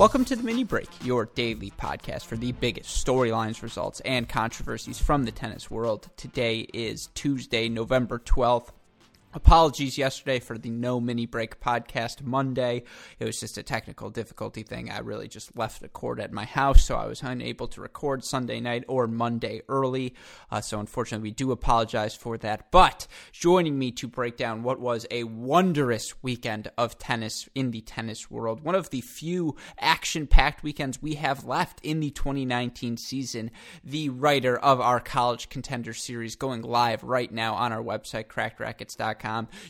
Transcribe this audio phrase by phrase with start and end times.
[0.00, 4.98] Welcome to the Mini Break, your daily podcast for the biggest storylines, results, and controversies
[4.98, 6.08] from the tennis world.
[6.16, 8.70] Today is Tuesday, November 12th.
[9.32, 12.82] Apologies yesterday for the no mini break podcast Monday.
[13.20, 14.90] It was just a technical difficulty thing.
[14.90, 18.24] I really just left the cord at my house, so I was unable to record
[18.24, 20.16] Sunday night or Monday early.
[20.50, 22.72] Uh, so, unfortunately, we do apologize for that.
[22.72, 27.82] But joining me to break down what was a wondrous weekend of tennis in the
[27.82, 32.96] tennis world, one of the few action packed weekends we have left in the 2019
[32.96, 33.52] season,
[33.84, 39.19] the writer of our college contender series going live right now on our website, crackrackets.com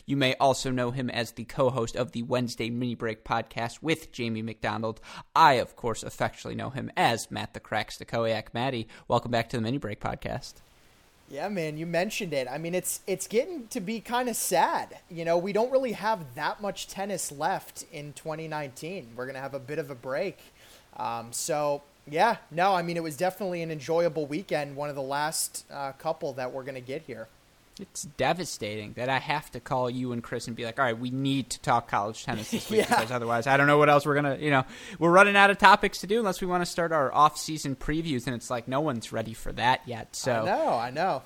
[0.05, 3.81] you may also know him as the co host of the Wednesday Mini Break podcast
[3.81, 5.01] with Jamie McDonald.
[5.35, 8.53] I, of course, affectionately know him as Matt the Cracks the Koyak.
[8.53, 10.55] Maddie, welcome back to the Mini Break podcast.
[11.29, 12.47] Yeah, man, you mentioned it.
[12.49, 14.97] I mean, it's it's getting to be kind of sad.
[15.09, 19.11] You know, we don't really have that much tennis left in 2019.
[19.15, 20.37] We're gonna have a bit of a break.
[20.97, 24.75] Um, so yeah, no, I mean, it was definitely an enjoyable weekend.
[24.75, 27.27] One of the last uh, couple that we're gonna get here
[27.81, 30.97] it's devastating that I have to call you and Chris and be like, all right,
[30.97, 32.99] we need to talk college tennis this week yeah.
[32.99, 34.63] because otherwise I don't know what else we're gonna, you know,
[34.99, 38.27] we're running out of topics to do unless we want to start our off-season previews,
[38.27, 40.15] and it's like no one's ready for that yet.
[40.15, 41.21] So I know, I know.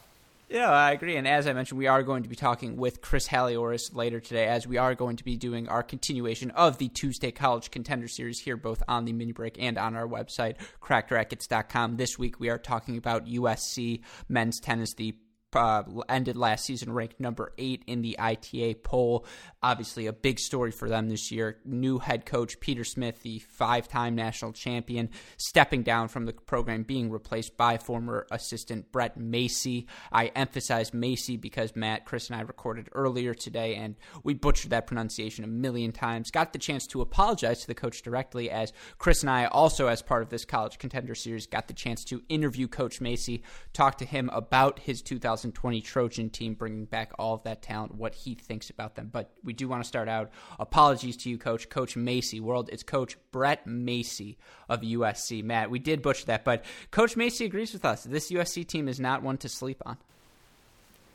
[0.50, 1.16] Yeah, I agree.
[1.16, 4.46] And as I mentioned, we are going to be talking with Chris Halioris later today,
[4.46, 8.40] as we are going to be doing our continuation of the Tuesday College Contender Series
[8.40, 11.98] here, both on the mini break and on our website, crackrackets.com.
[11.98, 15.16] This week, we are talking about USC men's tennis, the
[15.56, 19.26] uh, ended last season ranked number eight in the ITA poll.
[19.64, 21.60] Obviously, a big story for them this year.
[21.66, 26.84] New head coach Peter Smith, the five time national champion, stepping down from the program,
[26.84, 29.86] being replaced by former assistant Brett Masi.
[30.12, 34.88] I emphasize Masi because Matt, Chris, and I recorded earlier today, and we butchered that
[34.88, 36.32] pronunciation a million times.
[36.32, 40.02] Got the chance to apologize to the coach directly, as Chris and I, also as
[40.02, 43.42] part of this college contender series, got the chance to interview Coach Masi,
[43.74, 45.45] talk to him about his 2000.
[45.52, 49.10] 2020 Trojan team, bringing back all of that talent, what he thinks about them.
[49.12, 50.32] But we do want to start out.
[50.60, 51.70] Apologies to you, Coach.
[51.70, 52.70] Coach Masi, world.
[52.72, 54.36] It's Coach Brett Masi
[54.70, 55.44] of USC.
[55.44, 58.04] Matt, we did butcher that, but Coach Masi agrees with us.
[58.04, 59.98] This USC team is not one to sleep on.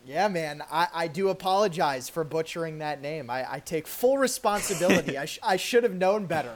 [0.07, 3.29] Yeah, man, I, I do apologize for butchering that name.
[3.29, 5.19] I, I take full responsibility.
[5.19, 6.55] I, sh- I should have known better.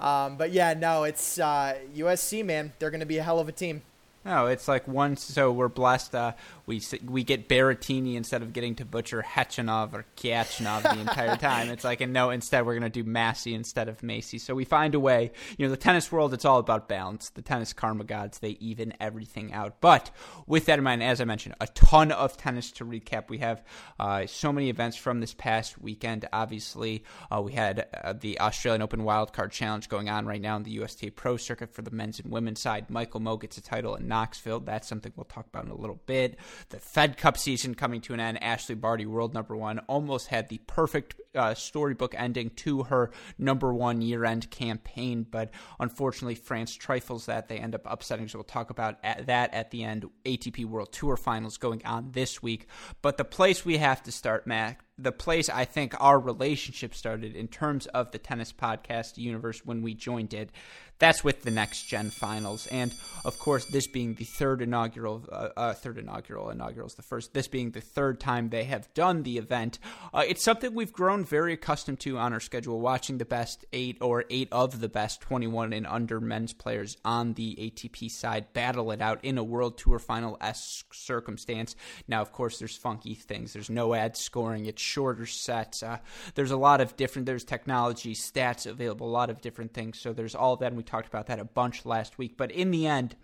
[0.00, 2.72] Um, but yeah, no, it's uh, USC, man.
[2.78, 3.82] They're going to be a hell of a team.
[4.24, 5.16] No, it's like one.
[5.16, 6.14] So we're blessed.
[6.14, 6.32] Uh,
[6.66, 11.70] we we get Berrettini instead of getting to butcher Hechanov or Kiachnov the entire time.
[11.70, 14.38] It's like, and no, instead we're going to do Massey instead of Macy.
[14.38, 15.30] So we find a way.
[15.56, 17.30] You know, the tennis world, it's all about balance.
[17.30, 19.80] The tennis karma gods, they even everything out.
[19.80, 20.10] But
[20.48, 23.30] with that in mind, as I mentioned, a ton of tennis to recap.
[23.30, 23.64] We have
[24.00, 26.28] uh, so many events from this past weekend.
[26.32, 30.64] Obviously, uh, we had uh, the Australian Open Wildcard Challenge going on right now in
[30.64, 32.90] the USTA Pro Circuit for the men's and women's side.
[32.90, 34.60] Michael Mmoh gets a title in Knoxville.
[34.60, 36.36] That's something we'll talk about in a little bit
[36.70, 38.38] the Fed Cup season coming to an end.
[38.40, 43.72] Ashleigh Barty, world number one, almost had the perfect uh, storybook ending to her number
[43.72, 47.48] one year end campaign, but unfortunately, France trifles that.
[47.48, 50.06] They end up upsetting, so we'll talk about at that at the end.
[50.24, 52.66] ATP World Tour finals going on this week.
[53.02, 57.36] But the place we have to start, Mac, the place I think our relationship started
[57.36, 60.50] in terms of the tennis podcast universe when we joined it.
[60.98, 62.90] That's with the next gen finals, and
[63.26, 67.34] of course, this being the third inaugural, uh, uh, third inaugural, inaugural is the first.
[67.34, 69.78] This being the third time they have done the event,
[70.14, 72.80] uh, it's something we've grown very accustomed to on our schedule.
[72.80, 77.34] Watching the best eight or eight of the best twenty-one and under men's players on
[77.34, 81.76] the ATP side battle it out in a World Tour final esque circumstance.
[82.08, 83.52] Now, of course, there's funky things.
[83.52, 84.64] There's no ad scoring.
[84.64, 85.82] It's shorter sets.
[85.82, 85.98] Uh,
[86.34, 87.26] there's a lot of different.
[87.26, 90.00] There's technology, stats available, a lot of different things.
[90.00, 90.68] So there's all that.
[90.68, 92.36] And we talked about that a bunch last week.
[92.36, 93.16] But in the end,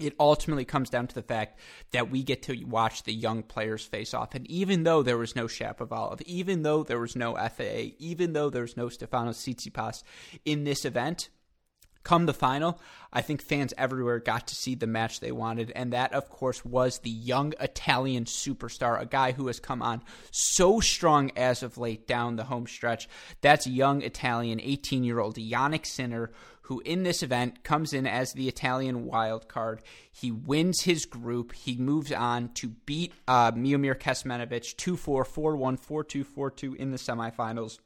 [0.00, 1.58] it ultimately comes down to the fact
[1.92, 4.34] that we get to watch the young players face off.
[4.34, 8.50] And even though there was no Shapovalov, even though there was no FAA, even though
[8.50, 10.02] there was no Stefanos Tsitsipas
[10.44, 11.30] in this event,
[12.08, 12.80] come the final,
[13.12, 16.64] I think fans everywhere got to see the match they wanted, and that, of course,
[16.64, 21.76] was the young Italian superstar, a guy who has come on so strong as of
[21.76, 23.10] late down the home stretch.
[23.42, 26.30] That's young Italian, 18 year old Jannik Sinner,
[26.62, 29.82] who in this event comes in as the Italian wild card.
[30.10, 31.52] He wins his group.
[31.52, 36.50] He moves on to beat uh, Miomir Kecmanovic 2 4, 4 1, 4 2, 4
[36.52, 37.78] 2 in the semifinals.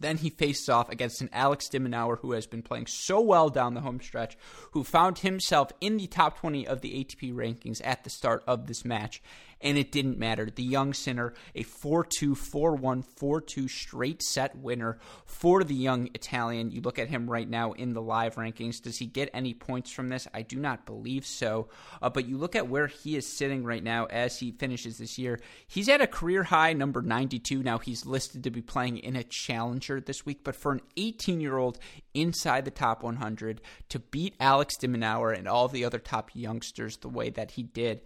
[0.00, 3.48] Then he faced off against an Alex de Minaur who has been playing so well
[3.48, 4.36] down the home stretch,
[4.72, 8.66] who found himself in the top 20 of the ATP rankings at the start of
[8.66, 9.22] this match
[9.64, 10.48] and it didn't matter.
[10.54, 15.74] The young sinner, a 4 2, 4 1, 4 2 straight set winner for the
[15.74, 16.70] young Italian.
[16.70, 18.82] You look at him right now in the live rankings.
[18.82, 20.28] Does he get any points from this?
[20.34, 21.68] I do not believe so.
[22.02, 25.18] Uh, but you look at where he is sitting right now as he finishes this
[25.18, 25.40] year.
[25.66, 27.62] He's at a career high number 92.
[27.62, 31.40] Now he's listed to be playing in a challenger this week, but for an 18
[31.40, 31.78] year old
[32.12, 36.98] inside the top 100 to beat Alex de Minaur and all the other top youngsters
[36.98, 38.02] the way that he did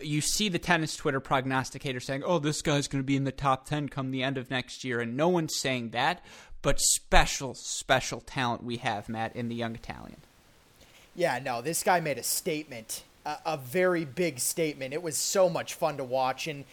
[0.00, 3.32] you see the tennis Twitter prognosticator saying, "Oh, this guy's going to be in the
[3.32, 6.24] top 10 come the end of next year." And no one's saying that,
[6.62, 10.18] but special special talent we have, Matt, in the young Italian.
[11.14, 14.92] Yeah, no, this guy made a statement, a, a very big statement.
[14.92, 16.64] It was so much fun to watch and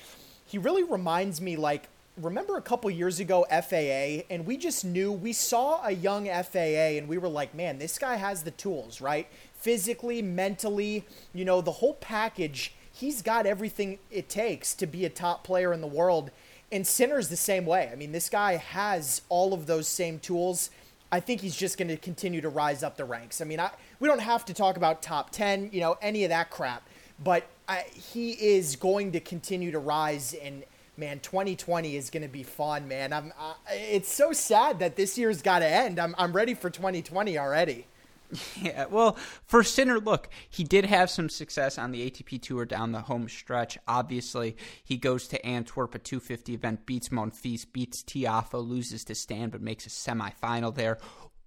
[0.51, 1.87] he really reminds me like
[2.17, 6.97] remember a couple years ago FAA and we just knew we saw a young FAA
[6.97, 9.27] and we were like, "Man, this guy has the tools, right?
[9.61, 12.73] Physically, mentally, you know, the whole package.
[12.91, 16.31] He's got everything it takes to be a top player in the world.
[16.71, 17.89] And Sinner's the same way.
[17.91, 20.71] I mean, this guy has all of those same tools.
[21.11, 23.41] I think he's just going to continue to rise up the ranks.
[23.41, 26.29] I mean, I, we don't have to talk about top 10, you know, any of
[26.29, 26.87] that crap,
[27.21, 30.33] but I, he is going to continue to rise.
[30.33, 30.63] And
[30.95, 33.11] man, 2020 is going to be fun, man.
[33.11, 35.99] I'm, I, it's so sad that this year's got to end.
[35.99, 37.87] I'm, I'm ready for 2020 already.
[38.61, 42.91] Yeah, well, for Sinner, look, he did have some success on the ATP Tour down
[42.91, 43.77] the home stretch.
[43.87, 49.49] Obviously, he goes to Antwerp, a 250 event, beats Monfils, beats Tiafoe, loses to Stan,
[49.49, 50.99] but makes a semifinal there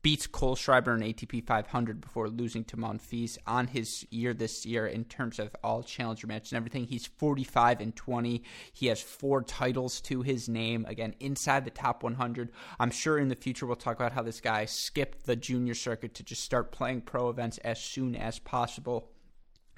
[0.05, 5.07] beats Kohlschreiber in ATP 500 before losing to Monfils on his year this year in
[5.07, 6.85] terms of all challenger matches and everything.
[6.85, 8.43] He's 45 and 20.
[8.75, 10.85] He has four titles to his name.
[10.87, 12.53] Again, inside the top 100.
[12.79, 16.13] I'm sure in the future we'll talk about how this guy skipped the junior circuit
[16.17, 19.09] to just start playing pro events as soon as possible.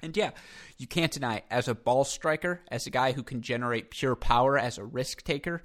[0.03, 0.31] And yeah,
[0.77, 4.57] you can't deny, as a ball striker, as a guy who can generate pure power,
[4.57, 5.63] as a risk taker,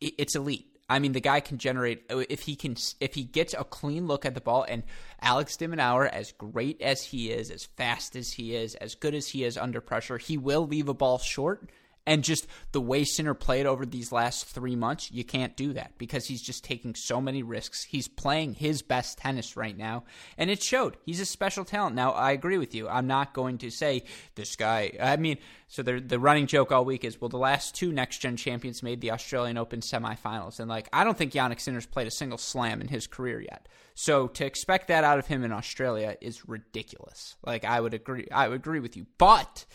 [0.00, 0.75] it's elite.
[0.88, 4.06] I mean, the guy can generate uh, if he can if he gets a clean
[4.06, 4.64] look at the ball.
[4.68, 4.84] And
[5.20, 9.14] Alex de Minaur, as great as he is, as fast as he is, as good
[9.14, 11.70] as he is under pressure, he will leave a ball short.
[12.06, 15.98] And just the way Sinner played over these last three months, you can't do that
[15.98, 17.82] because he's just taking so many risks.
[17.82, 20.04] He's playing his best tennis right now,
[20.38, 20.96] and it showed.
[21.04, 21.96] He's a special talent.
[21.96, 22.88] Now, I agree with you.
[22.88, 24.04] I'm not going to say
[24.36, 24.92] this guy.
[25.00, 28.18] I mean, so the the running joke all week is, well, the last two next
[28.18, 32.06] gen champions made the Australian Open semifinals, and like I don't think Jannik Sinner's played
[32.06, 33.68] a single slam in his career yet.
[33.94, 37.34] So to expect that out of him in Australia is ridiculous.
[37.44, 38.28] Like I would agree.
[38.30, 39.66] I would agree with you, but.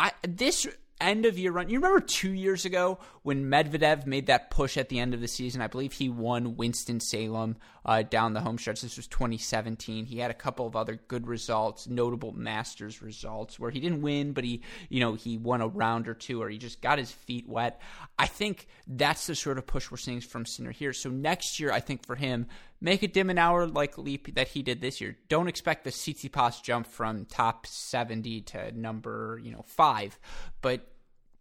[0.00, 0.64] I, this
[1.00, 1.68] end of year run.
[1.68, 5.28] You remember two years ago when Medvedev made that push at the end of the
[5.28, 5.60] season?
[5.60, 8.80] I believe he won Winston Salem uh, down the home stretch.
[8.80, 10.06] This was 2017.
[10.06, 14.32] He had a couple of other good results, notable Masters results where he didn't win,
[14.32, 17.10] but he, you know, he won a round or two, or he just got his
[17.10, 17.80] feet wet.
[18.18, 20.92] I think that's the sort of push we're seeing from Sinner here.
[20.92, 22.46] So next year, I think for him,
[22.80, 25.16] make a de Minaur like leap that he did this year.
[25.28, 30.18] Don't expect the Tsitsipas jump from top 70 to number, you know, five,
[30.62, 30.86] but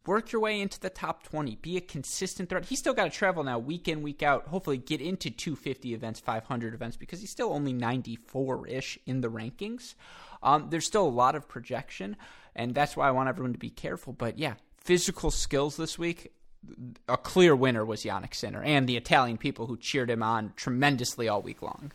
[0.08, 1.56] work your way into the top 20.
[1.58, 2.66] Be a consistent threat.
[2.66, 4.48] He's still got to travel now week in, week out.
[4.48, 9.30] Hopefully, get into 250 events, 500 events, because he's still only 94 ish in the
[9.30, 9.96] rankings.
[10.42, 12.16] Um, there's still a lot of projection,
[12.56, 14.14] and that's why I want everyone to be careful.
[14.14, 16.32] But yeah, physical skills this week.
[17.08, 21.28] A clear winner was Jannik Sinner and the Italian people who cheered him on tremendously
[21.28, 21.92] all week long.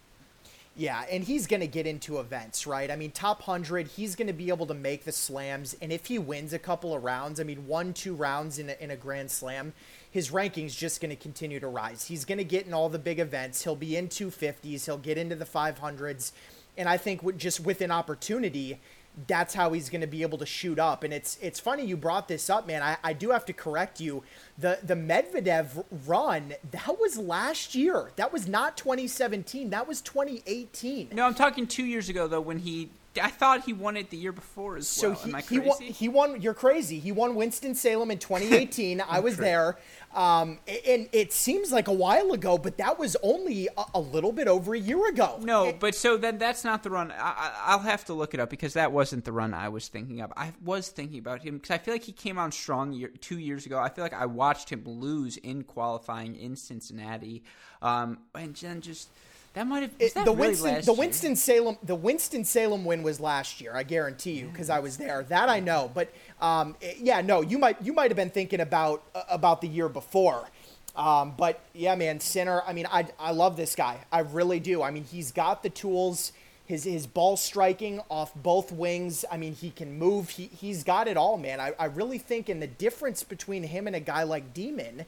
[0.75, 2.91] Yeah, and he's going to get into events, right?
[2.91, 5.77] I mean, top 100, he's going to be able to make the slams.
[5.83, 8.77] And if he wins a couple of rounds, I mean, one, two rounds in a,
[8.81, 9.75] in a grand slam,
[10.11, 12.07] his ranking's just going to continue to rise.
[12.07, 13.63] He's going to get in all the big events.
[13.63, 16.33] He'll be in 250s, he'll get into the 500s.
[16.79, 18.81] And I think with, just with an opportunity,
[19.27, 21.05] that's how he's going to be able to shoot up.
[21.05, 22.83] And it's it's funny you brought this up, man.
[22.83, 24.23] I, I do have to correct you.
[24.59, 28.11] The the Medvedev run that was last year.
[28.17, 29.71] That was not 2017.
[29.71, 31.11] That was 2018.
[31.13, 32.91] No, I'm talking two years ago though when he
[33.21, 35.19] I thought he won it the year before as so well.
[35.19, 35.69] he, Am I he crazy?
[35.69, 35.81] won.
[35.83, 36.41] He won.
[36.41, 36.99] You're crazy.
[36.99, 39.03] He won Winston Salem in 2018.
[39.09, 39.45] I was True.
[39.45, 39.79] there,
[40.15, 44.33] um, and it seems like a while ago, but that was only a, a little
[44.33, 45.39] bit over a year ago.
[45.43, 47.11] No, but so then that's not the run.
[47.13, 49.89] I, I, I'll have to look it up because that wasn't the run I was
[49.89, 50.33] thinking of.
[50.37, 53.39] I was thinking about him because I feel like he came on strong year, two
[53.39, 53.79] years ago.
[53.79, 57.43] I feel like I watched him lose in qualifying in Cincinnati,
[57.83, 59.09] um, and then just
[59.55, 60.99] that might have It- that the really Winston the year?
[60.99, 63.75] Winston Salem the Winston Salem win was last year.
[63.75, 65.23] I guarantee you because I was there.
[65.25, 65.91] That I know.
[65.95, 66.09] But
[66.41, 69.69] um, it- yeah, no, you might you might have been thinking about uh, about the
[69.69, 70.49] year before.
[70.95, 72.63] Um, but yeah, man, Sinner.
[72.67, 73.99] I mean, I I love this guy.
[74.11, 74.83] I really do.
[74.83, 76.33] I mean, he's got the tools.
[76.65, 79.25] His his ball striking off both wings.
[79.31, 80.31] I mean, he can move.
[80.31, 81.61] He he's got it all, man.
[81.61, 85.05] I I really think in the difference between him and a guy like Demon,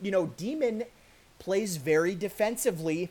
[0.00, 0.84] you know, Demon
[1.38, 3.10] plays very defensively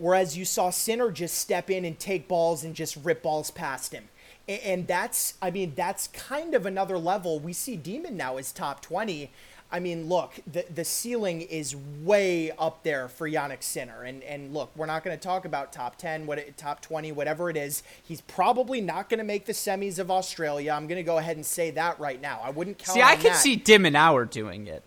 [0.00, 3.92] Whereas you saw Sinner just step in and take balls and just rip balls past
[3.92, 4.08] him.
[4.48, 7.38] And that's, I mean, that's kind of another level.
[7.38, 9.30] We see Demon now as top 20.
[9.70, 14.02] I mean, look, the, the ceiling is way up there for Jannik Sinner.
[14.02, 17.12] And, and look, we're not going to talk about top 10, what it, top 20,
[17.12, 17.82] whatever it is.
[18.02, 20.72] He's probably not going to make the semis of Australia.
[20.72, 22.40] I'm going to go ahead and say that right now.
[22.42, 23.36] I wouldn't count See, I could that.
[23.36, 24.82] see de Minaur doing it.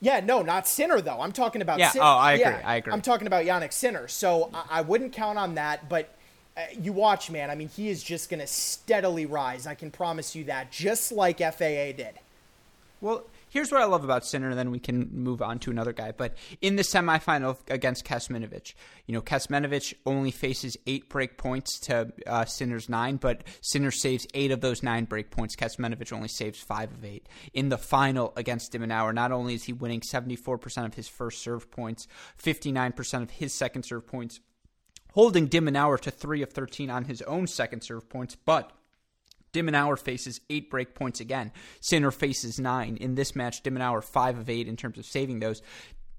[0.00, 1.20] Yeah, no, not Sinner though.
[1.20, 1.78] I'm talking about.
[1.78, 2.92] Yeah, Sin- oh, I agree, yeah, I agree.
[2.92, 4.08] I'm talking about Jannik Sinner.
[4.08, 5.88] So I, I wouldn't count on that.
[5.88, 6.14] But
[6.56, 7.50] uh, you watch, man.
[7.50, 9.66] I mean, he is just going to steadily rise.
[9.66, 12.14] I can promise you that, just like FAA did.
[13.00, 15.92] Well, here's what I love about Sinner, and then we can move on to another
[15.92, 16.12] guy.
[16.12, 18.74] But in the semifinal against Kecmanovic,
[19.06, 24.26] you know, Kecmanovic only faces eight break points to uh, Sinner's nine, but Sinner saves
[24.32, 25.56] eight of those nine break points.
[25.56, 27.28] Kecmanovic only saves five of eight.
[27.52, 31.42] In the final against de Minaur, not only is he winning 74% of his first
[31.42, 32.06] serve points,
[32.42, 34.40] 59% of his second serve points,
[35.12, 38.72] holding de Minaur to three of 13 on his own second serve points, but
[39.52, 41.52] de Minaur faces eight break points again.
[41.80, 42.96] Sinner faces nine.
[42.96, 45.62] In this match, de Minaur five of eight in terms of saving those.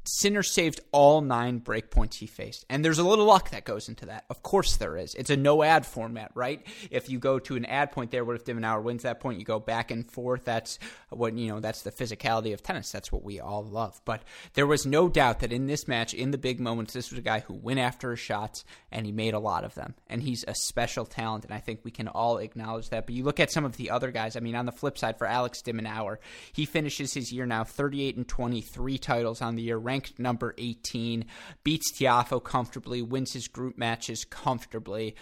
[0.04, 2.66] Sinner saved all nine break points he faced.
[2.70, 4.26] And there's a little luck that goes into that.
[4.30, 5.14] Of course there is.
[5.16, 6.66] It's a no ad format, right?
[6.90, 9.40] If you go to an ad point there, what if de Minaur wins that point?
[9.40, 10.46] You go back and forth.
[10.46, 10.80] That's
[11.10, 12.92] what, you know, that's the physicality of tennis.
[12.92, 14.02] That's what we all love.
[14.06, 17.20] But there was no doubt that in this match, in the big moments, this was
[17.20, 19.94] a guy who went after his shots and he made a lot of them.
[20.08, 21.46] And he's a special talent.
[21.46, 23.06] And I think we can all acknowledge that.
[23.06, 24.36] But you look at some of the other guys.
[24.36, 26.18] I mean, on the flip side, for Alex de Minaur,
[26.54, 31.26] he finishes his year now 38 and 23 titles on the year, ranked number 18,
[31.64, 35.16] beats Tiafoe comfortably, wins his group matches comfortably.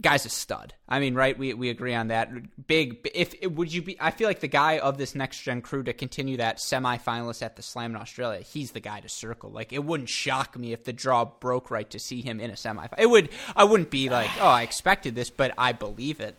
[0.00, 0.72] Guy's a stud.
[0.88, 1.36] I mean, right?
[1.36, 2.30] We we agree on that.
[2.66, 3.06] Big.
[3.14, 3.98] If would you be?
[4.00, 7.56] I feel like the guy of this next gen crew to continue that semifinalist at
[7.56, 8.40] the Slam in Australia.
[8.40, 9.50] He's the guy to circle.
[9.50, 12.54] Like it wouldn't shock me if the draw broke right to see him in a
[12.54, 12.94] semifinal.
[12.96, 13.28] It would.
[13.54, 16.36] I wouldn't be like, oh, I expected this, but I believe it.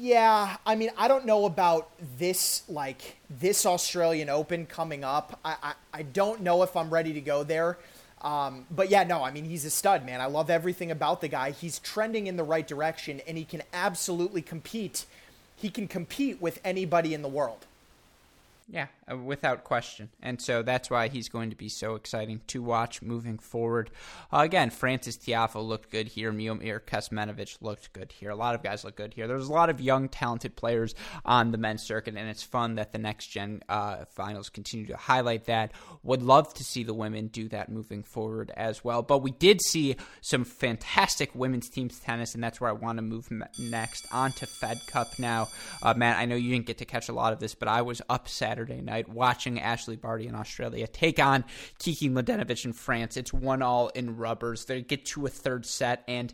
[0.00, 5.40] Yeah, I mean, I don't know about this like this Australian Open coming up.
[5.44, 7.78] I I, I don't know if I'm ready to go there.
[8.22, 10.20] Um, but yeah, no, I mean, he's a stud, man.
[10.20, 11.50] I love everything about the guy.
[11.50, 15.04] He's trending in the right direction, and he can absolutely compete.
[15.56, 17.66] He can compete with anybody in the world.
[18.68, 20.10] Yeah, uh, without question.
[20.22, 23.90] And so that's why he's going to be so exciting to watch moving forward.
[24.32, 26.32] Uh, again, Frances Tiafoe looked good here.
[26.32, 28.30] Miomir Kecmanovic looked good here.
[28.30, 29.26] A lot of guys look good here.
[29.26, 32.92] There's a lot of young, talented players on the men's circuit, and it's fun that
[32.92, 35.72] the next gen uh, finals continue to highlight that.
[36.02, 39.02] Would love to see the women do that moving forward as well.
[39.02, 43.02] But we did see some fantastic women's teams tennis, and that's where I want to
[43.02, 45.48] move next on to Fed Cup now.
[45.82, 47.82] Uh, Matt, I know you didn't get to catch a lot of this, but I
[47.82, 51.44] was up Saturday night watching Ashleigh Barty in Australia take on
[51.78, 53.16] Kiki Mladenovic in France.
[53.16, 54.64] It's one all in rubbers.
[54.64, 56.32] They get to a third set, and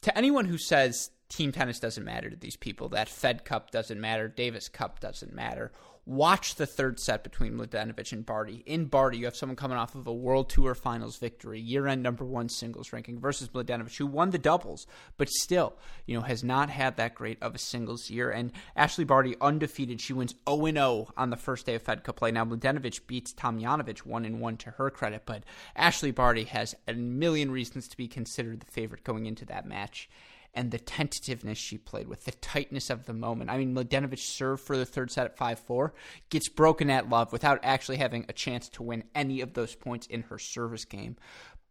[0.00, 4.00] to anyone who says team tennis doesn't matter to these people, that Fed Cup doesn't
[4.00, 5.70] matter, Davis Cup doesn't matter.
[6.10, 8.64] Watch the third set between Mladenovic and Barty.
[8.66, 12.24] In Barty, you have someone coming off of a World Tour Finals victory, year-end number
[12.24, 14.88] one singles ranking, versus Mladenovic, who won the doubles,
[15.18, 15.76] but still,
[16.06, 18.28] you know, has not had that great of a singles year.
[18.28, 20.00] And Ashleigh Barty undefeated.
[20.00, 22.32] She wins 0-0 on the first day of Fed Cup play.
[22.32, 25.44] Now Mladenovic beats Tomljanovic one and one to her credit, but
[25.76, 30.10] Ashleigh Barty has a million reasons to be considered the favorite going into that match
[30.54, 33.50] and the tentativeness she played with, the tightness of the moment.
[33.50, 35.94] I mean, Mladenovic served for the third set at 5 4,
[36.28, 40.06] gets broken at love without actually having a chance to win any of those points
[40.06, 41.16] in her service game.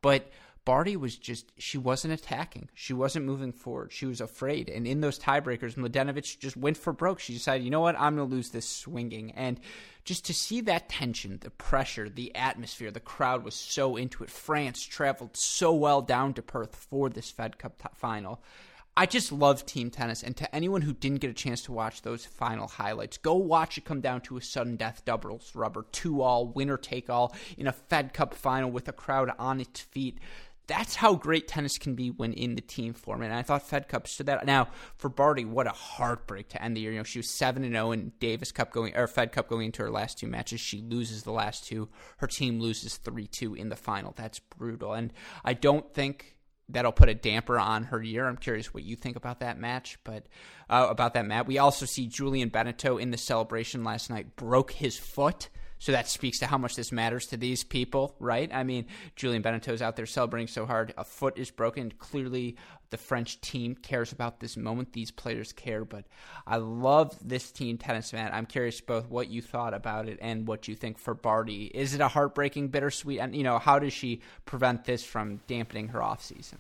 [0.02, 0.32] But
[0.66, 2.70] Barty was just, she wasn't attacking.
[2.74, 3.92] She wasn't moving forward.
[3.92, 4.70] She was afraid.
[4.70, 7.20] And in those tiebreakers, Mladenovic just went for broke.
[7.20, 9.32] She decided, you know what, I'm going to lose this swinging.
[9.32, 9.60] And
[10.04, 14.30] just to see that tension, the pressure, the atmosphere, the crowd was so into it.
[14.30, 18.42] France traveled so well down to Perth for this Fed Cup t- final.
[18.98, 20.24] I just love team tennis.
[20.24, 23.78] And to anyone who didn't get a chance to watch those final highlights, go watch
[23.78, 27.68] it come down to a sudden death doubles rubber, two all, winner take all in
[27.68, 30.20] a Fed Cup final with a crowd on its feet.
[30.70, 33.32] That's how great tennis can be when in the team format.
[33.32, 34.46] And I thought Fed Cup stood that.
[34.46, 36.92] Now for Barty, what a heartbreak to end the year.
[36.92, 39.66] You know, she was seven and zero in Davis Cup going or Fed Cup going
[39.66, 40.62] into her last two matches.
[40.62, 41.90] She loses the last two.
[42.18, 44.14] Her team loses three two in the final.
[44.16, 44.94] That's brutal.
[44.94, 45.12] And
[45.44, 46.38] I don't think
[46.70, 48.28] that'll put a damper on her year.
[48.28, 50.28] I'm curious what you think about that match, but
[50.70, 51.48] uh, about that match.
[51.48, 55.50] We also see Julien Benneteau in the celebration last night broke his foot.
[55.80, 58.50] So that speaks to how much this matters to these people, right?
[58.54, 60.94] I mean, Julien Benneteau's out there celebrating so hard.
[60.98, 61.92] A foot is broken.
[61.98, 62.58] Clearly,
[62.90, 64.94] the French team cares about this moment.
[64.94, 66.06] These players care, but
[66.46, 68.32] I love this team tennis, man.
[68.34, 71.66] I'm curious both what you thought about it and what you think for Barty.
[71.66, 73.20] Is it a heartbreaking, bittersweet?
[73.20, 76.60] And, you know, how does she prevent this from dampening her off season?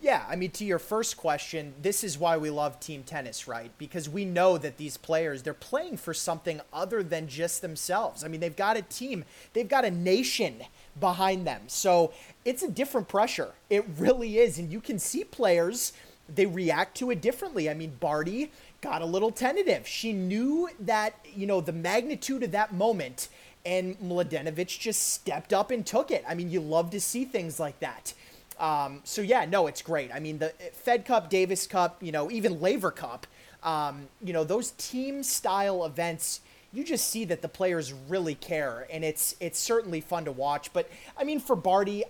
[0.00, 3.72] Yeah, I mean, to your first question, this is why we love team tennis, right?
[3.78, 8.22] Because we know that these players, they're playing for something other than just themselves.
[8.22, 9.24] I mean, they've got a team,
[9.54, 10.62] they've got a nation
[11.00, 11.62] behind them.
[11.66, 12.12] So
[12.44, 13.54] it's a different pressure.
[13.70, 14.56] It really is.
[14.56, 15.92] And you can see players,
[16.32, 17.68] they react to it differently.
[17.68, 19.88] I mean, Barty got a little tentative.
[19.88, 23.28] She knew that, you know, the magnitude of that moment,
[23.66, 26.24] and Mladenovic just stepped up and took it.
[26.28, 28.14] I mean, you love to see things like that.
[28.58, 30.12] Um, so yeah, no, it's great.
[30.12, 33.26] I mean, the Fed Cup, Davis Cup, you know, even Laver Cup,
[33.62, 36.40] um, you know, those team style events,
[36.72, 40.72] you just see that the players really care, and it's it's certainly fun to watch.
[40.72, 42.04] But I mean, for Barty,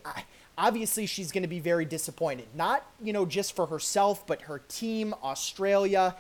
[0.56, 2.48] obviously she's going to be very disappointed.
[2.54, 6.16] Not you know just for herself, but her team, Australia.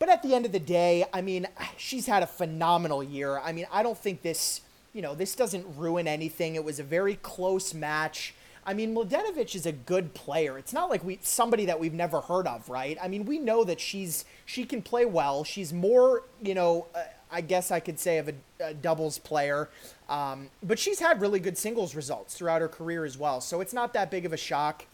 [0.00, 3.38] But at the end of the day, I mean, she's had a phenomenal year.
[3.38, 4.62] I mean, I don't think this,
[4.94, 6.54] you know, this doesn't ruin anything.
[6.54, 8.34] It was a very close match.
[8.70, 10.56] I mean, Mladenovic is a good player.
[10.56, 12.96] It's not like we somebody that we've never heard of, right?
[13.02, 15.42] I mean, we know that she's she can play well.
[15.42, 19.70] She's more, you know, uh, I guess I could say of a, a doubles player,
[20.08, 23.40] um, but she's had really good singles results throughout her career as well.
[23.40, 24.86] So it's not that big of a shock.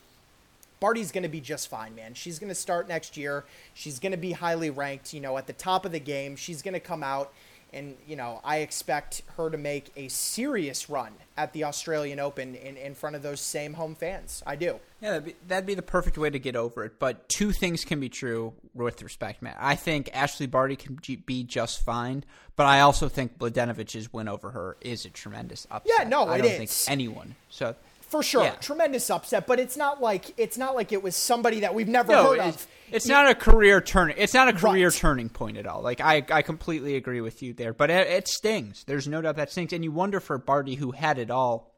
[0.80, 2.14] Barty's going to be just fine, man.
[2.14, 3.44] She's going to start next year.
[3.74, 6.34] She's going to be highly ranked, you know, at the top of the game.
[6.34, 7.30] She's going to come out
[7.76, 12.54] and, you know, I expect her to make a serious run at the Australian Open
[12.54, 14.42] in, in front of those same home fans.
[14.46, 14.80] I do.
[15.00, 16.98] Yeah, that'd be, that'd be the perfect way to get over it.
[16.98, 19.58] But two things can be true with respect, Matt.
[19.60, 22.24] I think Ashleigh Barty can be just fine,
[22.56, 25.92] but I also think Mladenovic's win over her is a tremendous upset.
[25.98, 26.56] Yeah, no, I don't is.
[26.86, 27.36] think anyone.
[27.50, 28.54] So for sure, yeah.
[28.56, 29.46] tremendous upset.
[29.46, 32.46] But it's not like it's not like it was somebody that we've never no, heard
[32.48, 32.66] it's, of.
[32.92, 34.14] It's not a career turn.
[34.16, 34.96] It's not a career Right.
[34.96, 35.82] turning point at all.
[35.82, 37.72] Like I, I completely agree with you there.
[37.72, 38.84] But it, it stings.
[38.86, 39.72] There's no doubt that stings.
[39.72, 41.72] And you wonder for Barty, who had it all.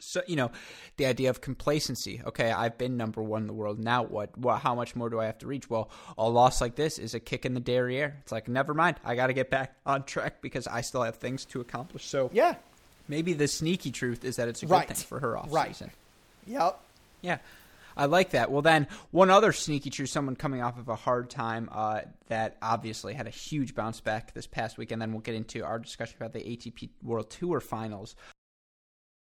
[0.00, 0.50] So you know,
[0.96, 2.20] the idea of complacency.
[2.24, 3.78] Okay, I've been number one in the world.
[3.78, 4.36] Now what?
[4.38, 4.60] What?
[4.60, 5.68] How much more do I have to reach?
[5.70, 8.16] Well, a loss like this is a kick in the derriere.
[8.22, 8.96] It's like never mind.
[9.04, 12.04] I got to get back on track because I still have things to accomplish.
[12.06, 12.54] So Yeah.
[13.08, 14.88] Maybe the sneaky truth is that it's a good Right.
[14.88, 15.68] thing for her off Right.
[15.74, 15.90] season.
[16.46, 16.80] Yep.
[17.22, 17.38] Yeah.
[17.96, 18.50] I like that.
[18.52, 22.56] Well, then, one other sneaky truth, someone coming off of a hard time uh, that
[22.62, 25.80] obviously had a huge bounce back this past week, and then we'll get into our
[25.80, 28.14] discussion about the ATP World Tour finals.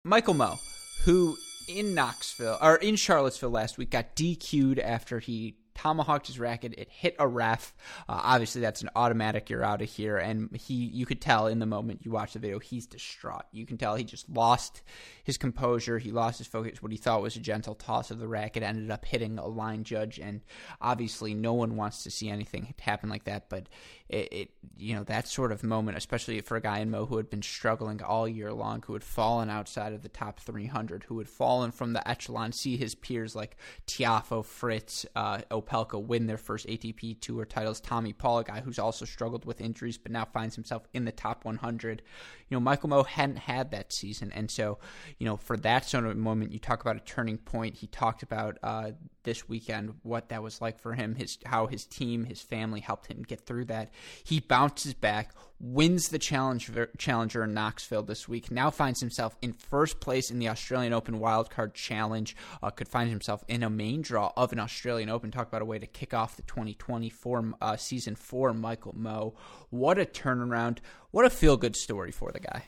[0.03, 0.57] Michael Mmoh,
[1.05, 1.37] who
[1.69, 6.75] in Knoxville, or in Charlottesville last week, got DQ'd after he tomahawked his racket.
[6.77, 7.73] It hit a ref.
[8.07, 9.49] Uh, obviously, that's an automatic.
[9.49, 10.17] You're out of here.
[10.17, 13.45] And he, you could tell in the moment you watch the video, he's distraught.
[13.51, 14.81] You can tell he just lost
[15.23, 15.99] his composure.
[15.99, 16.81] He lost his focus.
[16.81, 19.83] What he thought was a gentle toss of the racket ended up hitting a line
[19.83, 20.19] judge.
[20.19, 20.41] And
[20.81, 23.49] obviously, no one wants to see anything happen like that.
[23.49, 23.67] But
[24.13, 27.17] it, it you know, that sort of moment, especially for a guy in Mmoh who
[27.17, 31.17] had been struggling all year long, who had fallen outside of the top 300, who
[31.17, 33.55] had fallen from the echelon, see his peers like
[33.87, 37.81] Tiafoe, Fritz, uh, Opelka win their first ATP Tour titles.
[37.81, 41.11] Tommy Paul, a guy who's also struggled with injuries but now finds himself in the
[41.11, 42.01] top 100.
[42.49, 44.77] You know, Michael Mmoh hadn't had that season, and so
[45.17, 47.75] you know, for that sort of moment, you talk about a turning point.
[47.75, 48.91] He talked about uh,
[49.23, 53.07] this weekend what that was like for him, his how his team, his family helped
[53.07, 53.91] him get through that.
[54.23, 58.51] He bounces back, wins the challenger challenger in Knoxville this week.
[58.51, 62.35] Now finds himself in first place in the Australian Open Wildcard Challenge.
[62.61, 65.31] Uh, could find himself in a main draw of an Australian Open.
[65.31, 69.33] Talk about a way to kick off the 2024 uh, season for Michael Mmoh.
[69.69, 70.79] What a turnaround!
[71.11, 72.63] What a feel good story for the guy.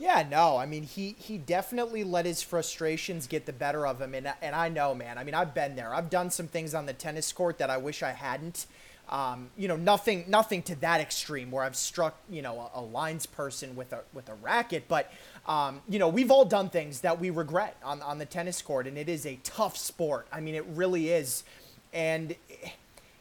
[0.00, 4.14] Yeah, no, I mean he he definitely let his frustrations get the better of him,
[4.14, 5.18] and and I know, man.
[5.18, 5.94] I mean, I've been there.
[5.94, 8.66] I've done some things on the tennis court that I wish I hadn't.
[9.10, 12.82] Um, you know, nothing nothing to that extreme where I've struck you know a, a
[12.82, 15.12] lines person with a with a racket, but
[15.46, 18.86] um, you know we've all done things that we regret on on the tennis court,
[18.86, 20.26] and it is a tough sport.
[20.32, 21.44] I mean, it really is.
[21.92, 22.34] and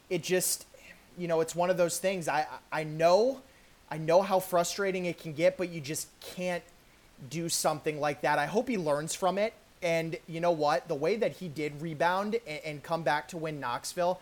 [0.09, 0.65] it just,
[1.17, 2.27] you know, it's one of those things.
[2.27, 3.41] I I know,
[3.91, 6.63] I know how frustrating it can get, but you just can't
[7.29, 8.39] do something like that.
[8.39, 9.53] I hope he learns from it.
[9.81, 10.87] And you know what?
[10.87, 14.19] The way that he did rebound and, and come back to win Knoxville,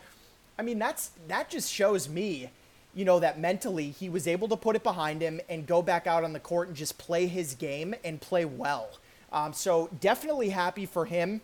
[0.58, 2.50] I mean, that's that just shows me,
[2.96, 6.08] you know, that mentally he was able to put it behind him and go back
[6.08, 8.90] out on the court and just play his game and play well.
[9.32, 11.42] Um, so definitely happy for him.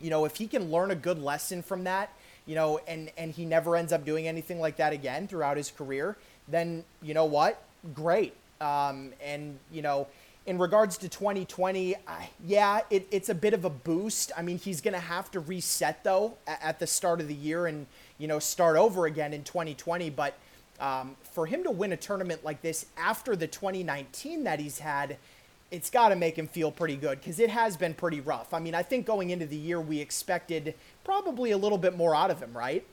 [0.00, 2.12] You know, if he can learn a good lesson from that,
[2.46, 5.70] you know, and and he never ends up doing anything like that again throughout his
[5.70, 6.16] career,
[6.50, 7.62] then you know what?
[7.94, 8.34] Great.
[8.60, 10.06] Um, and you know,
[10.46, 11.96] in regards to 2020,
[12.46, 14.32] yeah, it, it's a bit of a boost.
[14.36, 17.34] I mean, he's going to have to reset though at, at, the start of the
[17.34, 17.86] year and
[18.18, 20.10] you know start over again in 2020.
[20.10, 20.34] But
[20.80, 25.18] um, for him to win a tournament like this after the 2019 that he's had,
[25.70, 28.52] it's got to make him feel pretty good because it has been pretty rough.
[28.52, 32.14] I mean, I think going into the year we expected probably a little bit more
[32.14, 32.84] out of him, right?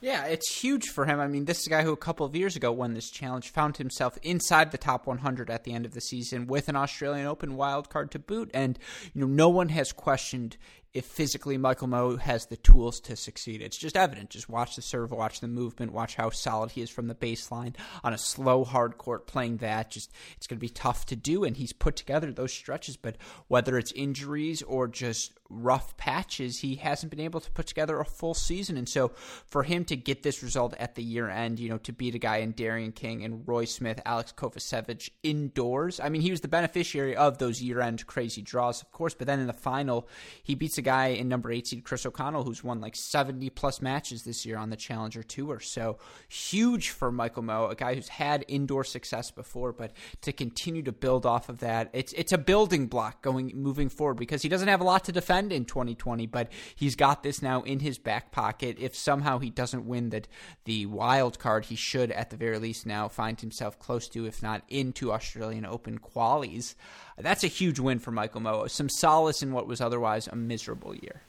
[0.00, 1.18] Yeah, it's huge for him.
[1.18, 3.50] I mean, this is a guy who a couple of years ago won this challenge,
[3.50, 7.26] found himself inside the top 100 at the end of the season with an Australian
[7.26, 8.78] Open wildcard to boot, and
[9.12, 10.56] you know no one has questioned
[10.94, 13.60] if physically Michael Mmoh has the tools to succeed.
[13.60, 14.30] It's just evident.
[14.30, 17.74] Just watch the serve, watch the movement, watch how solid he is from the baseline
[18.02, 19.90] on a slow hard court playing that.
[19.90, 23.16] Just it's going to be tough to do and he's put together those stretches, but
[23.48, 28.04] whether it's injuries or just rough patches, he hasn't been able to put together a
[28.04, 28.76] full season.
[28.76, 29.08] And so
[29.46, 32.18] for him to get this result at the year end, you know, to beat a
[32.18, 36.48] guy in Darian King and Roy Smith, Alex Kovacevic indoors, I mean, he was the
[36.48, 40.08] beneficiary of those year end crazy draws, of course, but then in the final,
[40.42, 43.82] he beats a guy in number eight seed Chris O'Connell who's won like 70 plus
[43.82, 45.60] matches this year on the Challenger Tour.
[45.60, 50.82] So huge for Michael Mmoh, a guy who's had indoor success before, but to continue
[50.82, 54.48] to build off of that, it's it's a building block going moving forward because he
[54.48, 57.98] doesn't have a lot to defend in 2020, but he's got this now in his
[57.98, 58.76] back pocket.
[58.78, 60.24] If somehow he doesn't win the
[60.64, 64.42] the wild card, he should at the very least now find himself close to, if
[64.42, 66.74] not into Australian Open qualies.
[67.20, 68.70] That's a huge win for Michael Mmoh.
[68.70, 71.22] Some solace in what was otherwise a miserable year.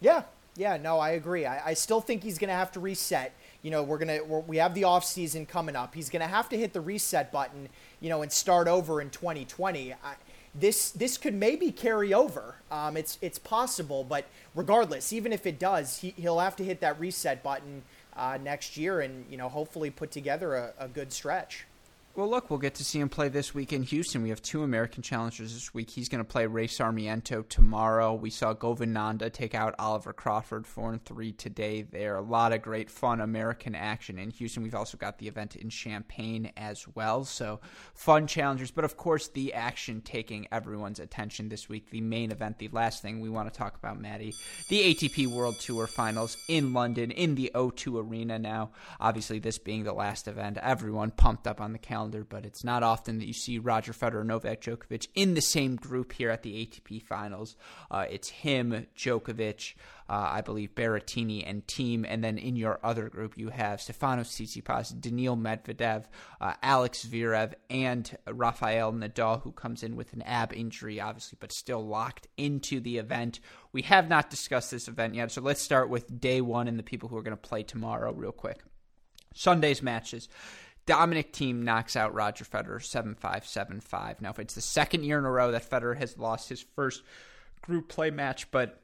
[0.00, 0.24] Yeah,
[0.56, 1.46] yeah, no, I agree.
[1.46, 3.32] I, I still think he's going to have to reset.
[3.62, 5.94] You know, we're gonna we have the off season coming up.
[5.94, 7.68] He's going to have to hit the reset button.
[8.00, 9.92] You know, and start over in 2020.
[9.92, 9.96] I,
[10.54, 12.56] this this could maybe carry over.
[12.70, 16.80] Um, it's it's possible, but regardless, even if it does, he, he'll have to hit
[16.80, 17.82] that reset button
[18.16, 21.66] uh, next year, and you know, hopefully put together a, a good stretch.
[22.16, 24.22] Well, look, we'll get to see him play this week in Houston.
[24.22, 25.90] We have two American challengers this week.
[25.90, 28.14] He's going to play Ray Sarmiento tomorrow.
[28.14, 32.16] We saw Govind Nanda take out Oliver Crawford 4 and 3 today there.
[32.16, 34.62] A lot of great fun American action in Houston.
[34.62, 37.26] We've also got the event in Champaign as well.
[37.26, 37.60] So,
[37.92, 38.70] fun challengers.
[38.70, 43.02] But of course, the action taking everyone's attention this week, the main event, the last
[43.02, 44.32] thing we want to talk about, Maddie,
[44.70, 48.70] the ATP World Tour Finals in London in the O2 Arena now.
[49.00, 52.62] Obviously, this being the last event, everyone pumped up on the calendar calendar, but it's
[52.64, 56.30] not often that you see Roger Federer and Novak Djokovic in the same group here
[56.30, 57.56] at the ATP Finals.
[57.90, 59.74] Uh, it's him, Djokovic,
[60.08, 64.30] uh, I believe Berrettini and Thiem, and then in your other group you have Stefanos
[64.30, 66.04] Tsitsipas, Daniil Medvedev,
[66.40, 71.52] uh, Alex Zverev, and Rafael Nadal, who comes in with an ab injury, obviously, but
[71.52, 73.40] still locked into the event.
[73.72, 76.84] We have not discussed this event yet, so let's start with day one and the
[76.84, 78.62] people who are going to play tomorrow, real quick.
[79.34, 80.28] Sunday's matches.
[80.86, 84.20] Dominic Thiem knocks out Roger Federer 7 5 7 5.
[84.20, 87.02] Now, if it's the second year in a row that Federer has lost his first
[87.60, 88.80] group play match, but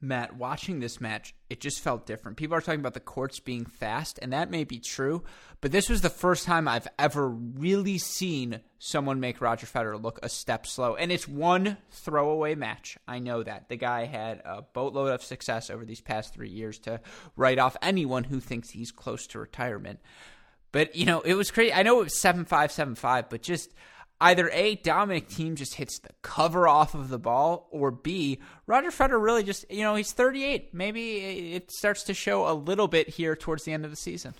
[0.00, 2.36] Matt, watching this match, it just felt different.
[2.36, 5.24] People are talking about the courts being fast, and that may be true,
[5.60, 10.18] but this was the first time I've ever really seen someone make Roger Federer look
[10.22, 10.94] a step slow.
[10.94, 12.98] And it's one throwaway match.
[13.08, 13.68] I know that.
[13.68, 17.00] The guy had a boatload of success over these past three years to
[17.34, 20.00] write off anyone who thinks he's close to retirement.
[20.74, 21.72] But you know, it was crazy.
[21.72, 23.70] I know it was seven five seven five, but just
[24.20, 28.90] either a Dominic Thiem just hits the cover off of the ball, or b Roger
[28.90, 30.74] Federer really just you know he's 38.
[30.74, 34.34] Maybe it starts to show a little bit here towards the end of the season.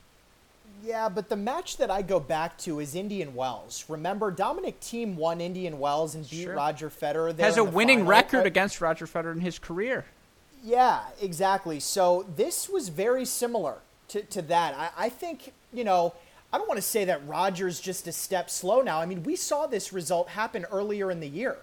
[0.83, 3.85] Yeah, but the match that I go back to is Indian Wells.
[3.89, 6.57] Remember, Dominic Thiem won Indian Wells and beat sure.
[6.57, 7.35] Roger Federer.
[7.35, 8.11] There Has a winning final.
[8.11, 10.05] record against Roger Federer in his career.
[10.65, 11.79] Yeah, exactly.
[11.79, 13.77] So this was very similar
[14.09, 14.75] to, to that.
[14.75, 16.15] I, I think, you know,
[16.53, 19.01] I don't want to say that Rogers just a step slow now.
[19.01, 21.57] I mean, we saw this result happen earlier in the year.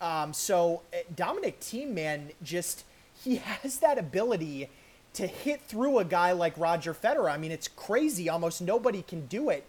[0.00, 2.84] Um, so eh, Dominic Thiem, man, just
[3.24, 4.68] he has that ability
[5.14, 7.32] to hit through a guy like Roger Federer.
[7.32, 8.28] I mean, it's crazy.
[8.28, 9.64] Almost nobody can do it.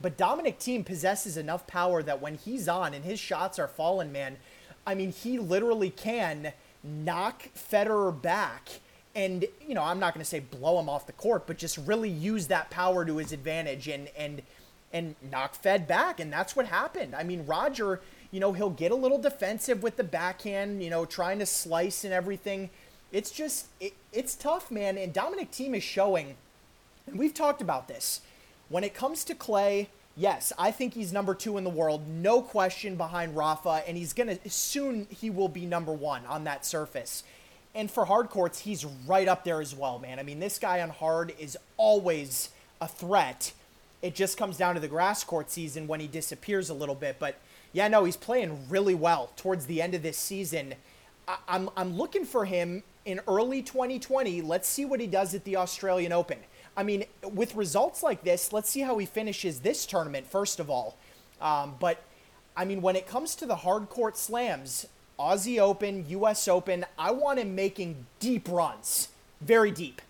[0.00, 4.12] But Dominic Thiem possesses enough power that when he's on and his shots are falling,
[4.12, 4.36] man,
[4.86, 8.68] I mean, he literally can knock Federer back
[9.14, 11.78] and you know, I'm not going to say blow him off the court, but just
[11.78, 14.42] really use that power to his advantage and and
[14.92, 17.14] and knock Fed back, and that's what happened.
[17.14, 21.04] I mean, Roger, you know, he'll get a little defensive with the backhand, you know,
[21.04, 22.70] trying to slice and everything.
[23.10, 24.98] It's just it, it's tough, man.
[24.98, 26.36] And Dominic Thiem is showing,
[27.06, 28.20] and we've talked about this.
[28.68, 32.40] When it comes to Clay, yes, I think he's number two in the world, no
[32.40, 37.22] question behind Rafa, and he's gonna soon he will be number one on that surface.
[37.74, 40.18] And for hard courts, he's right up there as well, man.
[40.18, 43.52] I mean, this guy on hard is always a threat.
[44.02, 47.16] It just comes down to the grass court season when he disappears a little bit.
[47.18, 47.38] But
[47.72, 50.74] yeah, no, he's playing really well towards the end of this season.
[51.26, 54.42] I- I'm, I'm looking for him in early 2020.
[54.42, 56.38] Let's see what he does at the Australian Open.
[56.76, 60.68] I mean, with results like this, let's see how he finishes this tournament, first of
[60.68, 60.96] all.
[61.40, 62.02] Um, but,
[62.56, 64.86] I mean, when it comes to the hard court slams,
[65.18, 69.08] Aussie Open, US Open, I want him making deep runs,
[69.40, 70.02] very deep.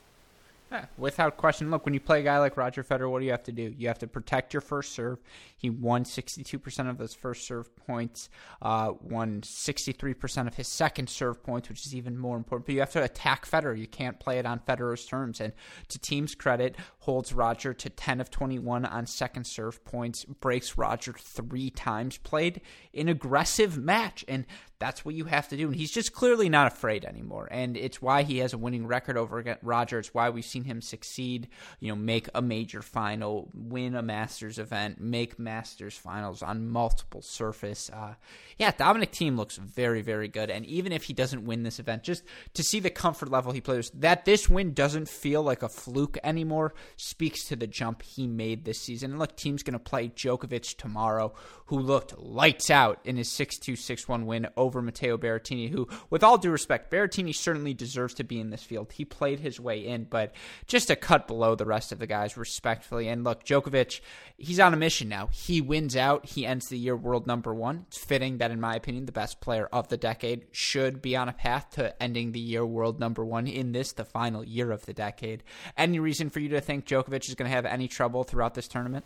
[0.72, 1.70] Yeah, without question.
[1.70, 3.74] Look, when you play a guy like Roger Federer, what do you have to do?
[3.76, 5.18] You have to protect your first serve.
[5.58, 8.30] He won 62% of those first serve points,
[8.62, 12.64] uh, won 63% of his second serve points, which is even more important.
[12.66, 13.78] But you have to attack Federer.
[13.78, 15.42] You can't play it on Federer's terms.
[15.42, 15.52] And
[15.88, 21.12] to team's credit, holds Roger to 10 of 21 on second serve points, breaks Roger
[21.12, 22.62] three times, played
[22.94, 24.24] an aggressive match.
[24.26, 24.46] And
[24.82, 25.68] that's what you have to do.
[25.68, 27.46] And he's just clearly not afraid anymore.
[27.52, 30.00] And it's why he has a winning record over Roger.
[30.00, 31.46] It's why we've seen him succeed,
[31.78, 37.22] you know, make a major final, win a Masters event, make Masters finals on multiple
[37.22, 37.90] surface.
[37.90, 38.14] Uh,
[38.58, 40.50] yeah, Dominic Thiem looks very, very good.
[40.50, 43.60] And even if he doesn't win this event, just to see the comfort level he
[43.60, 48.26] plays, that this win doesn't feel like a fluke anymore speaks to the jump he
[48.26, 49.12] made this season.
[49.12, 51.34] And look, Thiem's going to play Djokovic tomorrow,
[51.66, 55.88] who looked lights out in his 6 2 6 1 win over Matteo Berrettini, who,
[56.08, 58.92] with all due respect, Berrettini certainly deserves to be in this field.
[58.92, 60.32] He played his way in, but
[60.66, 63.08] just a cut below the rest of the guys, respectfully.
[63.08, 64.00] And look, Djokovic,
[64.38, 65.28] he's on a mission now.
[65.32, 67.86] He wins out, he ends the year world number one.
[67.88, 71.28] It's fitting that, in my opinion, the best player of the decade should be on
[71.28, 74.86] a path to ending the year world number one in this, the final year of
[74.86, 75.42] the decade.
[75.76, 78.68] Any reason for you to think Djokovic is going to have any trouble throughout this
[78.68, 79.04] tournament?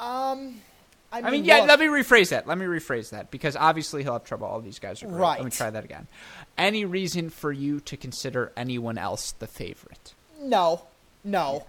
[0.00, 0.62] Um,
[1.12, 1.58] I mean, I mean, yeah.
[1.58, 2.46] look, let me rephrase that.
[2.46, 4.46] Let me rephrase that because obviously he'll have trouble.
[4.46, 5.18] All these guys are great.
[5.18, 5.38] Right.
[5.38, 6.08] Let me try that again.
[6.56, 10.14] Any reason for you to consider anyone else the favorite?
[10.40, 10.86] No,
[11.22, 11.66] no,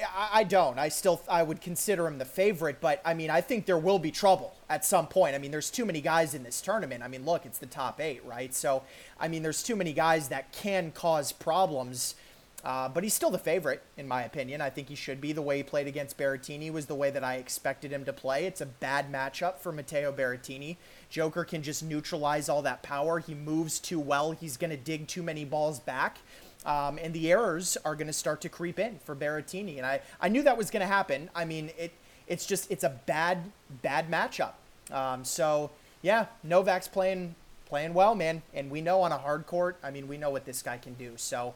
[0.00, 0.78] I, I don't.
[0.78, 3.98] I still I would consider him the favorite, but I mean I think there will
[3.98, 5.34] be trouble at some point.
[5.34, 7.02] I mean there's too many guys in this tournament.
[7.02, 8.54] I mean look, it's the top eight, right?
[8.54, 8.82] So
[9.18, 12.14] I mean there's too many guys that can cause problems.
[12.64, 14.60] Uh, but he's still the favorite, in my opinion.
[14.60, 15.32] I think he should be.
[15.32, 18.44] The way he played against Berrettini was the way that I expected him to play.
[18.44, 20.76] It's a bad matchup for Matteo Berrettini.
[21.08, 23.20] Joker can just neutralize all that power.
[23.20, 24.32] He moves too well.
[24.32, 26.18] He's going to dig too many balls back.
[26.64, 29.76] Um, and the errors are going to start to creep in for Berrettini.
[29.76, 31.30] And I, I knew that was going to happen.
[31.34, 31.92] I mean, it
[32.26, 34.54] it's just it's a bad bad matchup.
[34.90, 35.70] Um, so
[36.02, 38.42] yeah, Novak's playing playing well, man.
[38.52, 40.94] And we know on a hard court, I mean, we know what this guy can
[40.94, 41.12] do.
[41.16, 41.54] So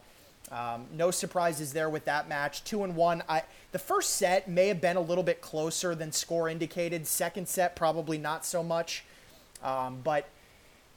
[0.51, 2.65] um, no surprises there with that match.
[2.65, 3.23] Two and one.
[3.29, 7.07] I the first set may have been a little bit closer than score indicated.
[7.07, 9.05] Second set probably not so much.
[9.63, 10.29] Um, but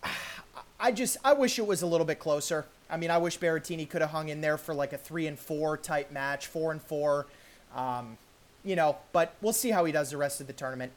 [0.79, 2.65] I just I wish it was a little bit closer.
[2.89, 5.37] I mean, I wish Berrettini could have hung in there for like a three and
[5.37, 7.27] four type match, four and four.
[7.75, 8.17] Um,
[8.63, 10.91] you know, but we'll see how he does the rest of the tournament.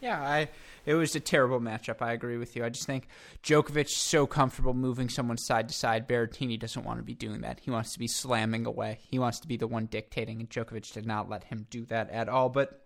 [0.00, 0.48] Yeah, I
[0.86, 2.02] it was a terrible matchup.
[2.02, 2.64] I agree with you.
[2.64, 3.08] I just think
[3.42, 6.08] Djokovic so comfortable moving someone side to side.
[6.08, 7.60] Berrettini doesn't want to be doing that.
[7.60, 8.98] He wants to be slamming away.
[9.10, 12.10] He wants to be the one dictating, and Djokovic did not let him do that
[12.10, 12.48] at all.
[12.48, 12.84] But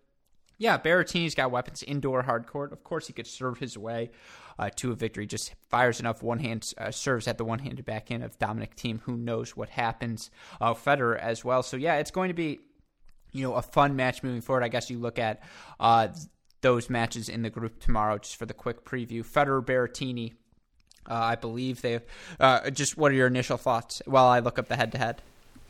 [0.59, 2.73] yeah, Berrettini's got weapons indoor hard court.
[2.73, 4.11] Of course, he could serve his way
[4.59, 5.27] uh, to a victory.
[5.27, 8.77] Just fires enough one hand uh, serves at the one handed back end of Dominic
[8.77, 9.01] Thiem.
[9.03, 10.31] Who knows what happens?
[10.61, 11.63] Uh, Federer as well.
[11.63, 12.59] So yeah, it's going to be
[13.33, 14.65] you know a fun match moving forward.
[14.65, 15.43] I guess you look at
[15.79, 16.09] uh,
[16.61, 18.19] those matches in the group tomorrow.
[18.19, 20.33] Just for the quick preview, Federer Berrettini.
[21.09, 22.03] Uh, I believe they've.
[22.39, 25.23] Uh, just what are your initial thoughts while I look up the head to head?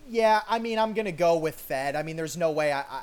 [0.08, 1.94] Yeah, I mean, I'm gonna go with Fed.
[1.94, 3.02] I mean, there's no way I, I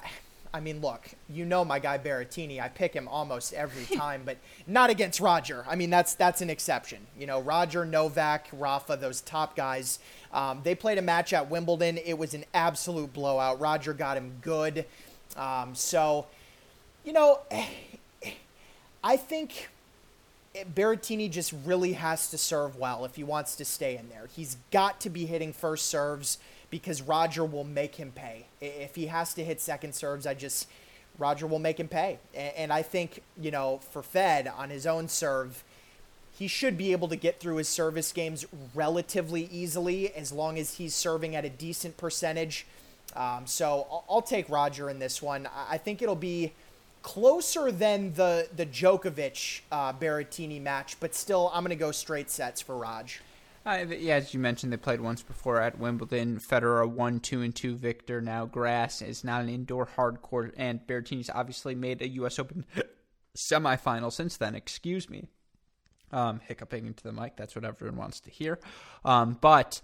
[0.56, 2.62] I mean, look, you know my guy Berrettini.
[2.62, 5.66] I pick him almost every time, but not against Roger.
[5.68, 7.06] I mean, that's that's an exception.
[7.20, 10.00] You know, Roger, Novak, Rafa, those top guys.
[10.32, 11.98] Um, they played a match at Wimbledon.
[11.98, 13.60] It was an absolute blowout.
[13.60, 14.86] Roger got him good.
[15.36, 16.28] Um, so,
[17.06, 17.40] you know,
[19.04, 19.70] I think
[20.74, 24.28] Berrettini just really has to serve well if he wants to stay in there.
[24.36, 26.40] He's got to be hitting first serves
[26.70, 28.46] because Roger will make him pay.
[28.60, 30.68] If he has to hit second serves, I just
[31.20, 32.18] Roger will make him pay.
[32.34, 35.64] And I think you know for Fed on his own serve,
[36.32, 40.76] he should be able to get through his service games relatively easily as long as
[40.76, 42.66] he's serving at a decent percentage.
[43.16, 45.48] Um, so I'll, I'll, take Roger in this one.
[45.70, 46.52] I think it'll be
[47.06, 52.32] closer than the the Djokovic uh, Berrettini match, but still, I'm going to go straight
[52.32, 53.22] sets for Raj.
[53.64, 56.40] Uh, yeah, as you mentioned, they played once before at Wimbledon.
[56.40, 57.76] Federer won two and two.
[57.76, 62.40] Victor now grass is not an indoor hard court, and Berrettini's obviously made a U.S.
[62.40, 62.66] Open
[63.38, 64.56] semifinal since then.
[64.56, 65.28] Excuse me,
[66.12, 67.38] um, hiccuping into the mic.
[67.38, 68.58] That's what everyone wants to hear.
[69.04, 69.80] Um, but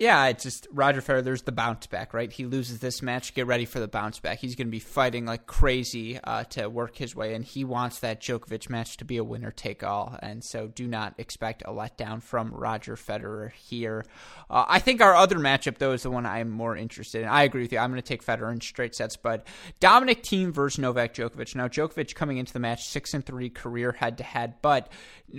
[0.00, 1.22] yeah, it's just Roger Federer.
[1.22, 2.32] There's the bounce back, right?
[2.32, 3.34] He loses this match.
[3.34, 4.38] Get ready for the bounce back.
[4.38, 7.98] He's going to be fighting like crazy uh, to work his way, and he wants
[7.98, 10.16] that Djokovic match to be a winner take all.
[10.22, 14.06] And so, do not expect a letdown from Roger Federer here.
[14.48, 17.28] Uh, I think our other matchup, though, is the one I'm more interested in.
[17.28, 17.78] I agree with you.
[17.78, 19.46] I'm going to take Federer in straight sets, but
[19.80, 21.54] Dominic Thiem versus Novak Djokovic.
[21.54, 24.90] Now, Djokovic coming into the match six and three career head to head, but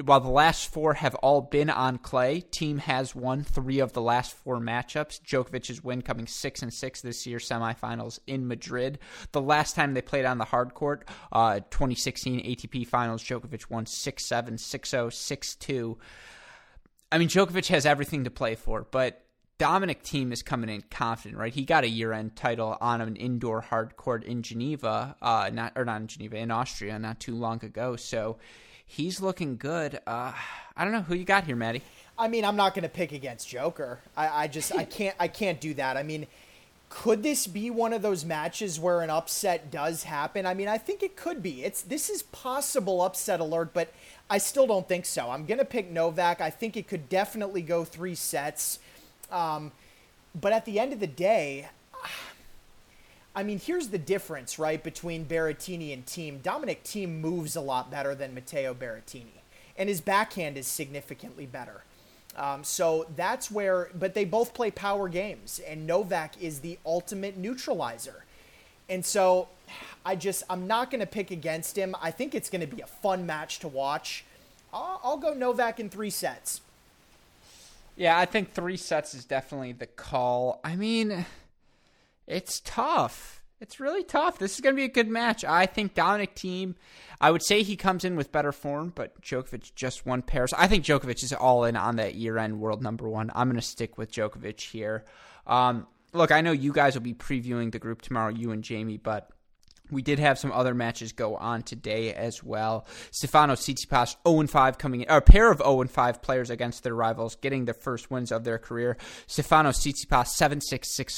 [0.04, 4.02] while the last four have all been on clay, Thiem has won three of the
[4.02, 5.22] last four matchups.
[5.22, 9.00] Djokovic's win coming six and six this year, semifinals in Madrid.
[9.32, 13.86] The last time they played on the hard court, uh, 2016 ATP Finals, Djokovic won
[13.86, 15.98] 6 7, 6 0, 6 2.
[17.12, 19.26] I mean, Djokovic has everything to play for, but
[19.62, 21.54] Dominic Thiem is coming in confident, right?
[21.54, 25.86] He got a year-end title on an indoor hard court in Geneva, uh, not or
[25.86, 27.96] not in Geneva, in Austria, not too long ago.
[27.96, 28.40] So
[28.88, 30.00] he's looking good.
[30.08, 30.34] Uh,
[30.76, 31.84] I don't know who you got here, Maddie.
[32.22, 33.98] I mean, I'm not going to pick against Joker.
[34.16, 35.98] I, I just I can't I can't do that.
[35.98, 36.28] I mean,
[36.88, 40.46] could this be one of those matches where an upset does happen?
[40.46, 41.64] I mean, I think it could be.
[41.64, 43.92] It's this is possible upset alert, but
[44.30, 45.32] I still don't think so.
[45.32, 46.42] I'm going to pick Novak.
[46.42, 48.78] I think it could definitely go three sets.
[49.32, 49.72] Um,
[50.40, 51.70] but at the end of the day,
[53.36, 56.44] I mean, here's the difference, right, between Berrettini and Thiem.
[56.44, 59.42] Dominic Thiem moves a lot better than Matteo Berrettini,
[59.76, 61.84] and his backhand is significantly better.
[62.38, 67.38] Um, so that's where, but they both play power games, and Novak is the ultimate
[67.38, 68.24] neutralizer.
[68.90, 69.50] And so
[70.06, 71.96] I just, I'm not going to pick against him.
[72.02, 74.24] I think it's going to be a fun match to watch.
[74.74, 76.62] I'll, I'll go Novak in three sets.
[77.98, 80.60] Yeah, I think three sets is definitely the call.
[80.64, 81.26] I mean,
[82.26, 83.41] it's tough.
[83.62, 84.40] It's really tough.
[84.40, 85.46] This is going to be a good match.
[85.46, 86.74] I think Dominic Thiem,
[87.22, 90.52] I would say he comes in with better form, but Djokovic just won Paris.
[90.58, 93.30] I think Djokovic is all in on that year end world number one.
[93.36, 95.06] I'm going to stick with Djokovic here.
[95.46, 98.98] Um, look, I know you guys will be previewing the group tomorrow, you and Jamie,
[98.98, 99.30] but
[99.92, 102.86] we did have some other matches go on today as well.
[103.12, 107.74] Stefano Tsitsipas 0-5 coming in, a pair of 0-5 players against their rivals, getting the
[107.74, 108.98] first wins of their career.
[109.28, 110.62] Stefano Tsitsipas 7-6,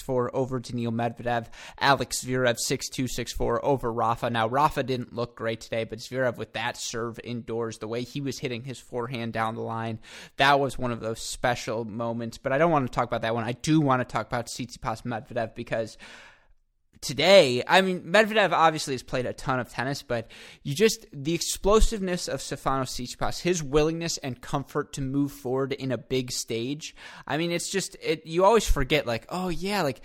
[0.06, 1.48] 6-4 over Daniil Medvedev.
[1.80, 4.30] Alex Zverev 6-2, 6-4 over Rafa.
[4.30, 8.22] Now, Rafa didn't look great today, but Zverev with that serve indoors, the way he
[8.22, 10.00] was hitting his forehand down the line,
[10.38, 12.38] that was one of those special moments.
[12.38, 13.44] But I don't want to talk about that one.
[13.44, 15.98] I do want to talk about Tsitsipas Medvedev because
[17.04, 20.32] today, I mean, Medvedev obviously has played a ton of tennis, but
[20.64, 25.92] you just the explosiveness of Stefanos Tsitsipas, his willingness and comfort to move forward in
[25.92, 26.96] a big stage.
[27.28, 28.26] I mean, it's just it.
[28.26, 30.02] You always forget, like, oh yeah, like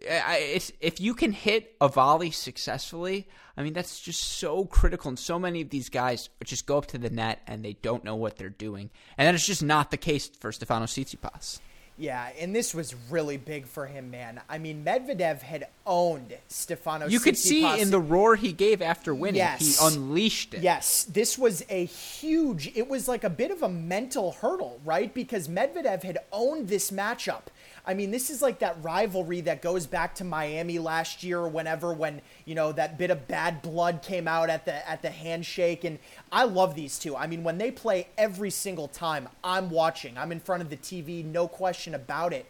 [0.00, 5.08] it's, if you can hit a volley successfully, I mean that's just so critical.
[5.08, 8.04] And so many of these guys just go up to the net and they don't
[8.04, 11.60] know what they're doing, and that is just not the case for Stefanos Tsitsipas.
[12.02, 14.40] Yeah, and this was really big for him, man.
[14.48, 17.06] I mean, Medvedev had owned Stefano.
[17.06, 19.78] You could see in the roar he gave after winning, yes.
[19.78, 20.62] he unleashed it.
[20.62, 22.72] Yes, this was a huge.
[22.74, 25.14] It was like a bit of a mental hurdle, right?
[25.14, 27.42] Because Medvedev had owned this matchup
[27.84, 31.48] I mean, this is like that rivalry that goes back to Miami last year or
[31.48, 35.10] whenever when, you know, that bit of bad blood came out at the at the
[35.10, 35.98] handshake and
[36.30, 37.16] I love these two.
[37.16, 40.16] I mean, when they play every single time, I'm watching.
[40.16, 42.46] I'm in front of the TV, no question about it.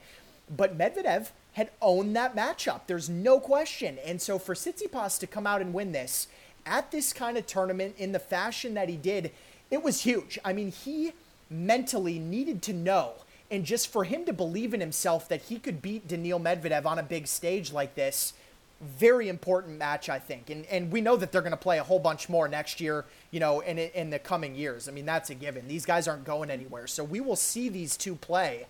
[0.54, 2.82] But Medvedev had owned that matchup.
[2.86, 3.98] There's no question.
[4.04, 6.28] And so for Tsitsipas to come out and win this
[6.66, 9.32] at this kind of tournament in the fashion that he did,
[9.70, 10.38] it was huge.
[10.44, 11.12] I mean, he
[11.48, 13.14] mentally needed to know
[13.52, 16.98] and just for him to believe in himself that he could beat Daniil Medvedev on
[16.98, 18.32] a big stage like this,
[18.80, 20.48] very important match, I think.
[20.48, 23.04] And and we know that they're going to play a whole bunch more next year,
[23.30, 24.88] you know, in in the coming years.
[24.88, 25.68] I mean, that's a given.
[25.68, 28.66] These guys aren't going anywhere, so we will see these two play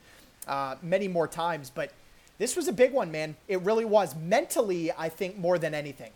[0.48, 1.70] uh, many more times.
[1.70, 1.92] But
[2.38, 3.36] this was a big one, man.
[3.46, 6.10] It really was mentally, I think, more than anything.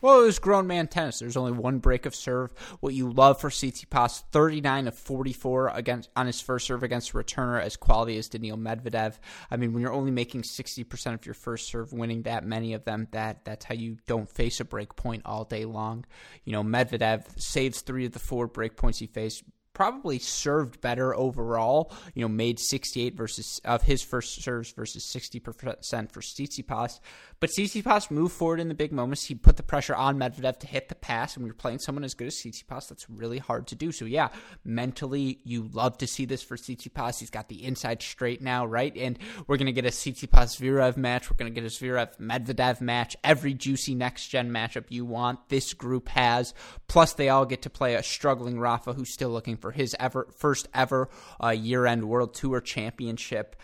[0.00, 1.18] Well, it was grown man tennis.
[1.18, 2.52] There's only one break of serve.
[2.80, 7.14] What you love for Tsitsipas, 39 of 44 against on his first serve against a
[7.14, 9.18] returner as quality as Daniil Medvedev.
[9.50, 12.84] I mean, when you're only making 60% of your first serve, winning that many of
[12.84, 16.04] them, that that's how you don't face a break point all day long.
[16.44, 19.44] You know, Medvedev saves three of the four break points he faced
[19.76, 21.92] probably served better overall.
[22.14, 26.98] You know, made 68 versus of his first serves versus 60 percent for Tsitsipas.
[27.40, 29.26] But Tsitsipas moved forward in the big moments.
[29.26, 32.04] He put the pressure on Medvedev to hit the pass, and when you're playing someone
[32.04, 33.92] as good as Tsitsipas, that's really hard to do.
[33.92, 34.30] So yeah,
[34.64, 37.20] mentally, you love to see this for Tsitsipas.
[37.20, 38.96] He's got the inside straight now, right?
[38.96, 41.30] And we're gonna get a Tsitsipas Zverev match.
[41.30, 43.14] We're gonna get a Zverev Medvedev match.
[43.22, 46.54] Every juicy next gen matchup you want, this group has.
[46.88, 50.28] Plus, they all get to play a struggling Rafa, who's still looking for his ever
[50.36, 51.08] first ever
[51.42, 53.56] uh, year end World Tour Championship.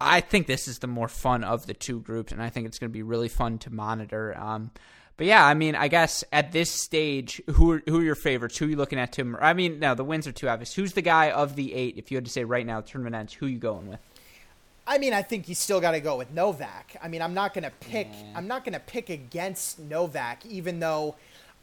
[0.00, 2.78] I think this is the more fun of the two groups, and I think it's
[2.78, 4.36] going to be really fun to monitor.
[4.38, 4.70] Um,
[5.16, 8.58] but yeah, I mean, I guess at this stage, who are, who are your favorites?
[8.58, 9.12] Who are you looking at?
[9.12, 9.36] Tim?
[9.40, 10.74] I mean, no, the wins are too obvious.
[10.74, 11.96] Who's the guy of the eight?
[11.96, 14.00] If you had to say right now, tournament ends, who are you going with?
[14.86, 16.96] I mean, I think you still got to go with Novak.
[17.02, 18.08] I mean, I'm not going to pick.
[18.12, 18.32] Yeah.
[18.36, 21.16] I'm not going to pick against Novak, even though.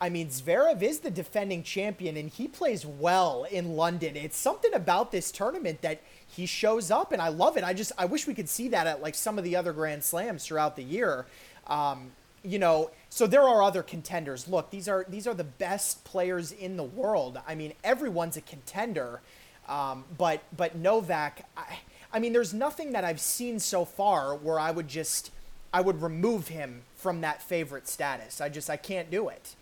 [0.03, 4.17] I mean, Zverev is the defending champion and he plays well in London.
[4.17, 7.63] It's something about this tournament that he shows up, and I love it.
[7.63, 10.03] I just I wish we could see that at like some of the other Grand
[10.03, 11.25] Slams throughout the year.
[11.67, 12.11] Um,
[12.43, 14.45] you know, so there are other contenders.
[14.45, 17.39] Look, these are these are the best players in the world.
[17.47, 19.21] I mean, everyone's a contender,
[19.69, 21.47] um, but but Novak.
[21.55, 21.77] I,
[22.11, 25.31] I mean, there's nothing that I've seen so far where I would just
[25.71, 28.41] I would remove him from that favorite status.
[28.41, 29.55] I just I can't do it.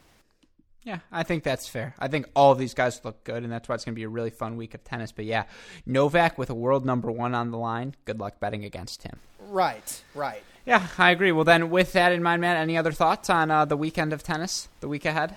[0.83, 1.93] Yeah, I think that's fair.
[1.99, 4.03] I think all of these guys look good, and that's why it's going to be
[4.03, 5.11] a really fun week of tennis.
[5.11, 5.43] But yeah,
[5.85, 9.19] Novak with a world number one on the line, good luck betting against him.
[9.47, 10.41] Right, right.
[10.65, 11.31] Yeah, I agree.
[11.31, 14.23] Well, then, with that in mind, man, any other thoughts on uh, the weekend of
[14.23, 15.35] tennis, the week ahead?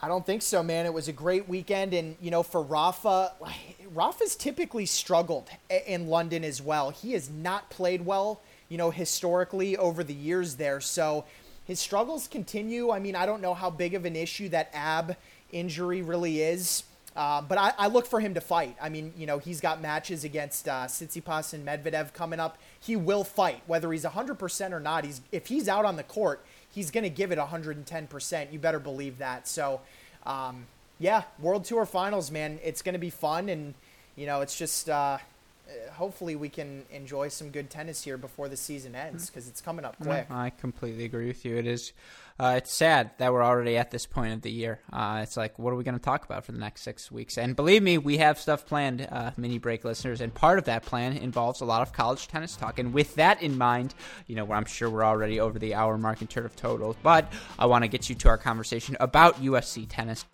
[0.00, 0.86] I don't think so, man.
[0.86, 3.32] It was a great weekend, and you know, for Rafa,
[3.92, 5.50] Rafa's typically struggled
[5.86, 6.90] in London as well.
[6.90, 10.80] He has not played well, you know, historically over the years there.
[10.80, 11.24] So
[11.68, 12.90] his struggles continue.
[12.90, 15.16] I mean, I don't know how big of an issue that ab
[15.52, 16.82] injury really is.
[17.14, 18.76] Uh, but I, I, look for him to fight.
[18.80, 22.58] I mean, you know, he's got matches against uh, and Medvedev coming up.
[22.78, 25.04] He will fight, whether he's 100% or not.
[25.04, 28.52] He's if he's out on the court, he's going to give it 110%.
[28.52, 29.48] You better believe that.
[29.48, 29.80] So,
[30.26, 30.66] um,
[31.00, 33.74] yeah, World Tour Finals, man, it's going to be fun, and
[34.14, 35.18] you know, it's just uh,
[35.92, 39.84] hopefully we can enjoy some good tennis here before the season ends because it's coming
[39.84, 40.26] up quick.
[40.30, 41.56] I completely agree with you.
[41.56, 41.92] It is.
[42.40, 44.78] Uh, it's sad that we're already at this point of the year.
[44.92, 47.36] Uh, it's like, what are we going to talk about for the next six weeks?
[47.36, 50.20] And believe me, we have stuff planned, uh, mini break listeners.
[50.20, 52.78] And part of that plan involves a lot of college tennis talk.
[52.78, 53.92] And with that in mind,
[54.28, 57.32] you know, I'm sure we're already over the hour mark in terms of totals, but
[57.58, 60.24] I want to get you to our conversation about USC tennis.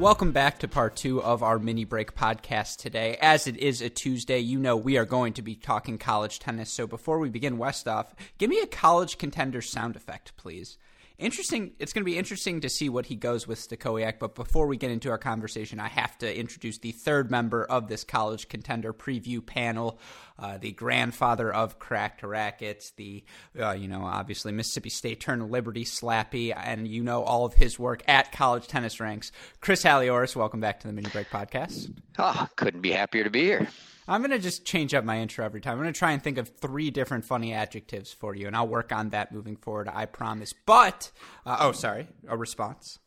[0.00, 3.18] Welcome back to part two of our mini break podcast today.
[3.20, 6.72] As it is a Tuesday, you know we are going to be talking college tennis.
[6.72, 8.06] So before we begin, Westoff,
[8.38, 10.78] give me a college contender sound effect, please
[11.20, 11.72] interesting.
[11.78, 14.18] It's going to be interesting to see what he goes with Stachowiak.
[14.18, 17.88] But before we get into our conversation, I have to introduce the third member of
[17.88, 19.98] this college contender preview panel,
[20.38, 23.22] uh, the grandfather of Cracked Racquets, the
[23.58, 27.78] uh, you know obviously Mississippi State turned Liberty Slappy, and you know all of his
[27.78, 29.30] work at college tennis ranks.
[29.60, 31.92] Chris Halioris, welcome back to the Mini Break Podcast.
[32.18, 33.68] Oh, couldn't be happier to be here.
[34.10, 35.74] I'm going to just change up my intro every time.
[35.74, 38.66] I'm going to try and think of three different funny adjectives for you, and I'll
[38.66, 39.88] work on that moving forward.
[39.88, 40.52] I promise.
[40.66, 41.12] But,
[41.46, 42.98] uh, oh, sorry, a response.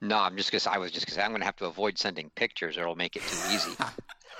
[0.00, 0.74] No, I'm just gonna.
[0.74, 3.22] I was just say I'm gonna have to avoid sending pictures, or it'll make it
[3.22, 3.70] too easy.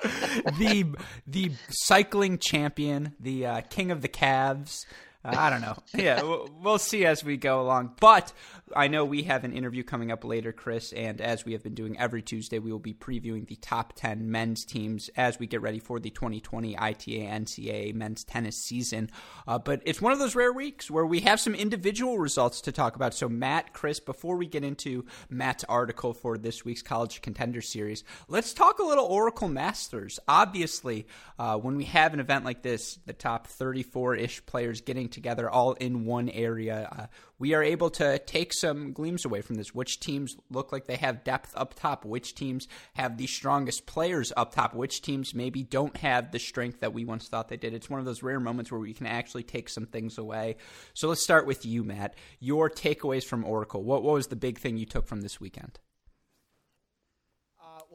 [0.58, 0.94] the
[1.26, 4.84] the cycling champion, the uh, king of the calves,
[5.24, 5.76] uh, I don't know.
[5.94, 6.22] Yeah,
[6.60, 7.94] we'll see as we go along.
[7.98, 8.32] But
[8.76, 11.74] I know we have an interview coming up later, Chris, and as we have been
[11.74, 15.62] doing every Tuesday, we will be previewing the top 10 men's teams as we get
[15.62, 19.10] ready for the 2020 ITA NCAA men's tennis season.
[19.46, 22.72] Uh, but it's one of those rare weeks where we have some individual results to
[22.72, 23.14] talk about.
[23.14, 28.04] So, Matt, Chris, before we get into Matt's article for this week's College Contender Series,
[28.28, 30.18] let's talk a little Oracle Masters.
[30.26, 31.06] Obviously,
[31.38, 35.48] uh, when we have an event like this, the top 34 ish players getting together
[35.48, 36.88] all in one area.
[36.90, 37.06] Uh,
[37.39, 39.74] we are able to take some gleams away from this.
[39.74, 42.05] Which teams look like they have depth up top?
[42.05, 44.74] Which teams have the strongest players up top?
[44.74, 47.74] Which teams maybe don't have the strength that we once thought they did?
[47.74, 50.57] It's one of those rare moments where we can actually take some things away.
[50.95, 52.14] So let's start with you, Matt.
[52.41, 53.82] Your takeaways from Oracle.
[53.82, 55.78] What, what was the big thing you took from this weekend?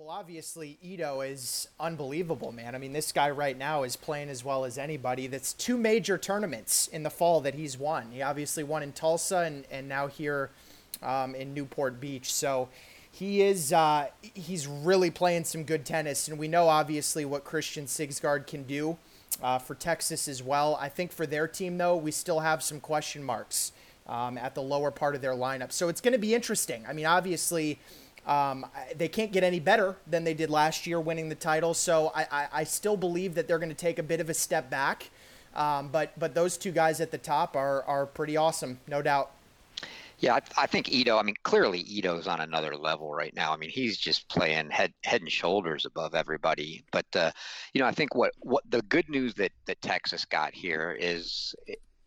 [0.10, 2.74] Well, obviously, Ito is unbelievable, man.
[2.74, 5.28] I mean, this guy right now is playing as well as anybody.
[5.28, 8.10] That's two major tournaments in the fall that he's won.
[8.12, 10.50] He obviously won in Tulsa and, and now here
[11.04, 12.34] um, in Newport Beach.
[12.34, 12.70] So
[13.12, 17.86] he is uh, he's really playing some good tennis, and we know obviously what Christian
[17.86, 18.98] Sigsgaard can do
[19.44, 20.76] uh, for Texas as well.
[20.82, 23.74] I think for their team though, we still have some question marks
[24.08, 26.84] um, at the lower part of their lineup, so it's going to be interesting.
[26.90, 27.78] I mean, obviously.
[28.30, 31.74] Um, they can't get any better than they did last year, winning the title.
[31.74, 34.36] So I, I, I still believe that they're going to take a bit of a
[34.36, 35.10] step back.
[35.56, 39.32] Um, but but those two guys at the top are are pretty awesome, no doubt.
[40.20, 41.18] Yeah, I, I, think Ito.
[41.18, 43.54] I mean, clearly Ito's on another level right now.
[43.54, 46.84] I mean, he's just playing head head and shoulders above everybody.
[46.92, 47.32] But uh,
[47.74, 51.56] you know, I think what what the good news that that Texas got here is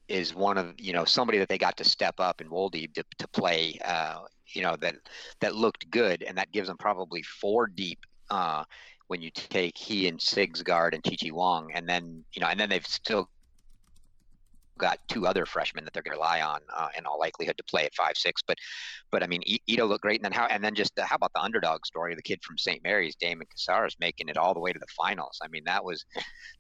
[0.09, 3.05] is one of you know somebody that they got to step up in Wolde to,
[3.19, 3.79] to play.
[3.85, 4.21] Uh,
[4.55, 4.97] you know that
[5.41, 7.99] that looked good, and that gives them probably four deep.
[8.31, 8.65] Uh,
[9.09, 12.59] when you take he and Sigsgaard and Chi Chi Wong, and then you know, and
[12.59, 13.29] then they've still
[14.83, 17.65] got two other freshmen that they're going to rely on uh, in all likelihood to
[17.65, 18.43] play at five six.
[18.47, 18.59] But
[19.11, 21.33] but I mean, Ito looked great, and then how and then just uh, how about
[21.35, 22.15] the underdog story?
[22.15, 22.83] The kid from St.
[22.83, 25.39] Mary's, Damon Casares, making it all the way to the finals.
[25.43, 26.05] I mean, that was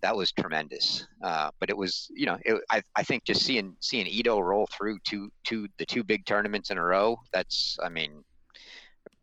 [0.00, 1.06] that was tremendous.
[1.22, 4.68] Uh, but it was you know it, I I think just seeing seeing Ito roll
[4.76, 7.18] through two two the two big tournaments in a row.
[7.32, 8.24] That's I mean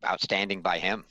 [0.05, 1.05] outstanding by him.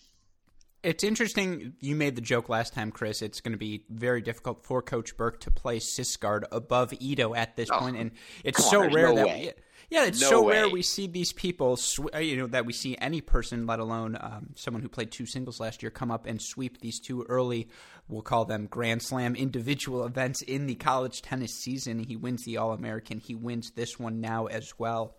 [0.82, 1.74] It's interesting.
[1.80, 3.20] You made the joke last time, Chris.
[3.20, 7.56] It's going to be very difficult for Coach Berque to play Sigsgaard above Ito at
[7.56, 8.12] this oh, point, and
[8.44, 9.52] it's so on, rare no that we,
[9.90, 10.54] yeah, it's no so way.
[10.54, 13.80] rare we see these people, sw- uh, you know, that we see any person, let
[13.80, 17.24] alone um, someone who played two singles last year, come up and sweep these two
[17.28, 17.68] early.
[18.06, 22.00] We'll call them Grand Slam individual events in the college tennis season.
[22.00, 23.18] He wins the All American.
[23.18, 25.16] He wins this one now as well.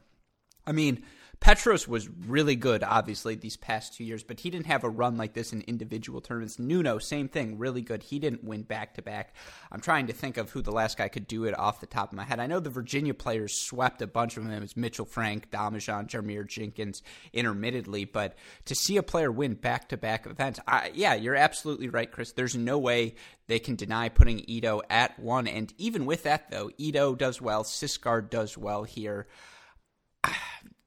[0.68, 1.04] I mean,
[1.40, 5.16] Petros was really good, obviously, these past two years, but he didn't have a run
[5.16, 6.60] like this in individual tournaments.
[6.60, 8.04] Nuno, same thing, really good.
[8.04, 9.34] He didn't win back to back.
[9.72, 12.12] I'm trying to think of who the last guy could do it off the top
[12.12, 12.42] of my head.
[12.42, 14.52] I know the Virginia players swept a bunch of them.
[14.52, 18.36] It was Mitchell Frank, Domijan, Jarmere Jenkins, intermittently, but
[18.66, 22.34] to see a player win back to back events, I, yeah, you're absolutely right, Chris.
[22.34, 23.16] There's no way
[23.48, 25.48] they can deny putting Ito at one.
[25.48, 29.26] And even with that, though, Ito does well, Sigsgaard does well here.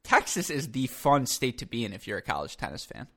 [0.05, 3.09] Texas is the fun state to be in if you're a college tennis fan.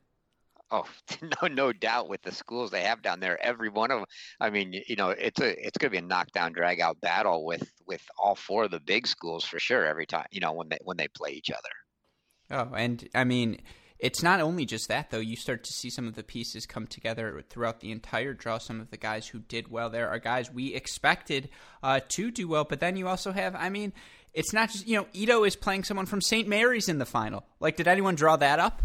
[0.72, 0.86] Oh,
[1.22, 2.10] no, no doubt.
[2.10, 4.08] With the schools they have down there, every one of them.
[4.40, 7.46] I mean, you know, it's a it's going to be a knockdown, drag out battle
[7.46, 9.86] with with all four of the big schools for sure.
[9.86, 11.70] Every time, you know, when they when they play each other.
[12.52, 13.62] Oh, and I mean,
[13.98, 15.20] it's not only just that though.
[15.20, 18.58] You start to see some of the pieces come together throughout the entire draw.
[18.58, 21.50] Some of the guys who did well there are guys we expected
[21.82, 23.94] uh, to do well, but then you also have, I mean,
[24.36, 26.48] it's not just you know Ito is playing someone from St.
[26.48, 27.44] Mary's in the final.
[27.60, 28.84] Like, did anyone draw that up?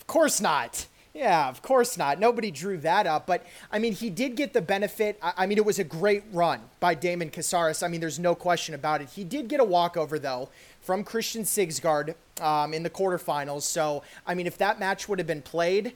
[0.00, 0.86] Of course not.
[1.14, 2.18] Yeah, of course not.
[2.18, 3.24] Nobody drew that up.
[3.24, 5.16] But, I mean, he did get the benefit.
[5.22, 7.84] I mean, it was a great run by Damon Casares.
[7.84, 9.08] I mean, there's no question about it.
[9.10, 10.48] He did get a walkover, though,
[10.80, 13.62] from Christian Sigsgaard um, in the quarterfinals.
[13.62, 15.94] So, I mean, if that match would have been played,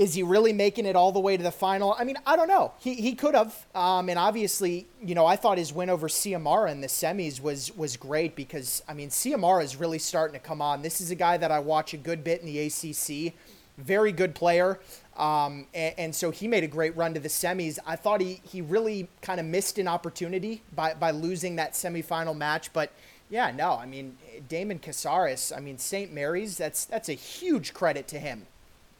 [0.00, 1.94] is he really making it all the way to the final?
[1.98, 2.72] I mean, I don't know.
[2.80, 3.66] He, he could have.
[3.74, 7.76] Um, and obviously, you know, I thought his win over Ciamarra in the semis was
[7.76, 10.80] was great because I mean, Ciamarra is really starting to come on.
[10.80, 13.34] This is a guy that I watch a good bit in the ACC.
[13.76, 14.80] Very good player.
[15.18, 17.78] Um, and, and, so he made a great run to the semis.
[17.86, 22.34] I thought he, he really kind of missed an opportunity by, by losing that semifinal
[22.34, 22.72] match.
[22.72, 22.90] But
[23.28, 24.16] yeah, no, I mean,
[24.48, 26.10] Damon Casares, I mean, St.
[26.10, 28.46] Mary's, that's, that's a huge credit to him.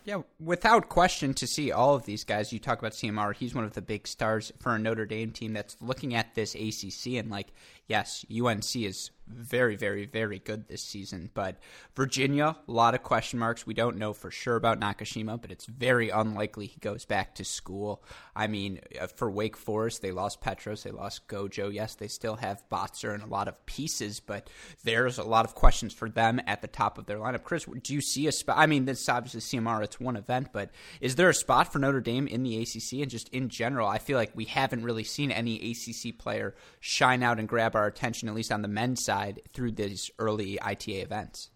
[0.04, 3.64] Yeah, without question, to see all of these guys, you talk about Ciamarra, he's one
[3.64, 7.30] of the big stars for a Notre Dame team that's looking at this ACC and
[7.30, 7.48] like,
[7.90, 11.30] yes, UNC is very, very, very good this season.
[11.34, 11.56] But
[11.94, 13.66] Virginia, a lot of question marks.
[13.66, 17.44] We don't know for sure about Nakashima, but it's very unlikely he goes back to
[17.44, 18.02] school.
[18.34, 21.72] I mean, uh, for Wake Forest, they lost Petros, they lost Gojo.
[21.72, 24.48] Yes, they still have Botzer and a lot of pieces, but
[24.84, 27.42] there's a lot of questions for them at the top of their lineup.
[27.42, 28.56] Chris, do you see a spot?
[28.58, 30.70] I mean, this obviously Ciamarra, it's one event, but
[31.00, 33.00] is there a spot for Notre Dame in the ACC?
[33.00, 37.22] And just in general, I feel like we haven't really seen any ACC player shine
[37.22, 41.00] out and grab our attention, at least on the men's side through these early ITA
[41.00, 41.50] events?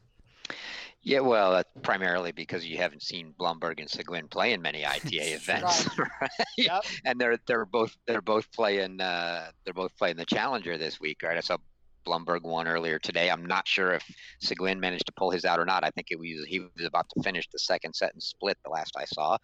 [1.05, 5.35] Yeah, well, that's primarily because you haven't seen Blumberg and Sigouin play in many ITA
[5.35, 6.31] events, right?
[6.57, 6.83] yep.
[7.05, 11.23] And they're they're both they're both playing uh, they're both playing the Challenger this week,
[11.23, 11.37] right?
[11.37, 11.59] I saw
[12.07, 13.31] Blumberg won earlier today.
[13.31, 14.05] I'm not sure if
[14.43, 15.85] Sigouin managed to pull his out or not.
[15.85, 18.71] I think it was he was about to finish the second set and split the
[18.71, 19.37] last I saw,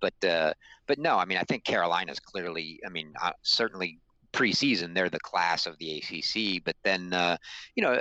[0.00, 0.52] but uh,
[0.86, 3.98] but no, I mean I think Carolina's clearly, I mean uh, certainly
[4.32, 7.36] preseason they're the class of the ACC, but then uh,
[7.74, 7.98] you know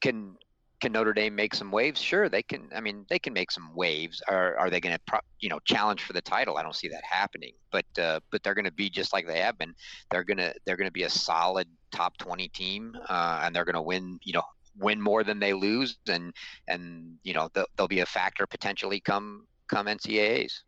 [0.00, 0.36] can
[0.80, 2.00] can Notre Dame make some waves?
[2.00, 2.68] Sure, they can.
[2.74, 4.22] I mean, they can make some waves.
[4.28, 6.56] Are are they going to pro- you know challenge for the title?
[6.56, 7.52] I don't see that happening.
[7.72, 9.74] But uh, but they're going to be just like they have been.
[10.10, 13.74] They're gonna they're going to be a solid top twenty team, uh, and they're going
[13.74, 14.18] to win.
[14.22, 14.44] You know,
[14.78, 16.32] win more than they lose, and
[16.68, 20.62] and you know they'll, they'll be a factor potentially come come NCAA's.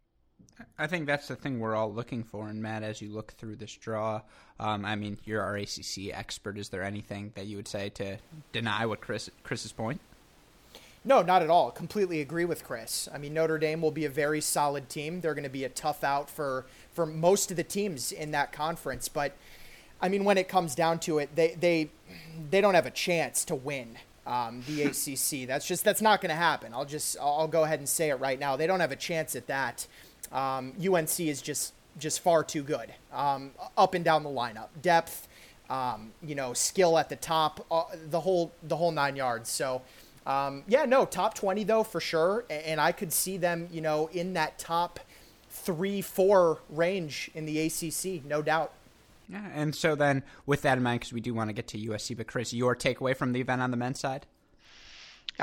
[0.78, 2.48] I think that's the thing we're all looking for.
[2.48, 4.22] And Matt, as you look through this draw,
[4.58, 6.58] um, I mean, you're our ACC expert.
[6.58, 8.18] Is there anything that you would say to
[8.52, 10.00] deny what Chris Chris's point?
[11.04, 11.70] No, not at all.
[11.70, 13.08] Completely agree with Chris.
[13.12, 15.20] I mean, Notre Dame will be a very solid team.
[15.20, 18.52] They're going to be a tough out for for most of the teams in that
[18.52, 19.08] conference.
[19.08, 19.32] But
[20.02, 21.90] I mean, when it comes down to it, they they
[22.50, 25.46] they don't have a chance to win um, the ACC.
[25.46, 26.74] That's just that's not going to happen.
[26.74, 28.56] I'll just I'll go ahead and say it right now.
[28.56, 29.86] They don't have a chance at that.
[30.32, 35.28] Um, UNC is just just far too good um, up and down the lineup, depth,
[35.68, 39.48] um, you know, skill at the top, uh, the whole the whole nine yards.
[39.48, 39.82] So.
[40.26, 42.44] Um, yeah, no, top 20 though, for sure.
[42.50, 45.00] And I could see them, you know, in that top
[45.48, 48.72] three, four range in the ACC, no doubt.
[49.28, 51.78] Yeah, and so then with that in mind, because we do want to get to
[51.78, 54.26] USC, but Chris, your takeaway from the event on the men's side?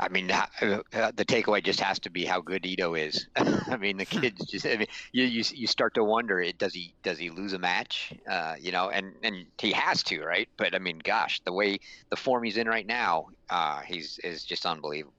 [0.00, 3.26] I mean, uh, the takeaway just has to be how good Ito is.
[3.36, 4.66] I mean, the kids just.
[4.66, 8.12] I mean, you, you you start to wonder, does he does he lose a match?
[8.28, 10.48] Uh, you know, and and he has to, right?
[10.56, 11.78] But I mean, gosh, the way
[12.10, 15.17] the form he's in right now, uh, he's is just unbelievable.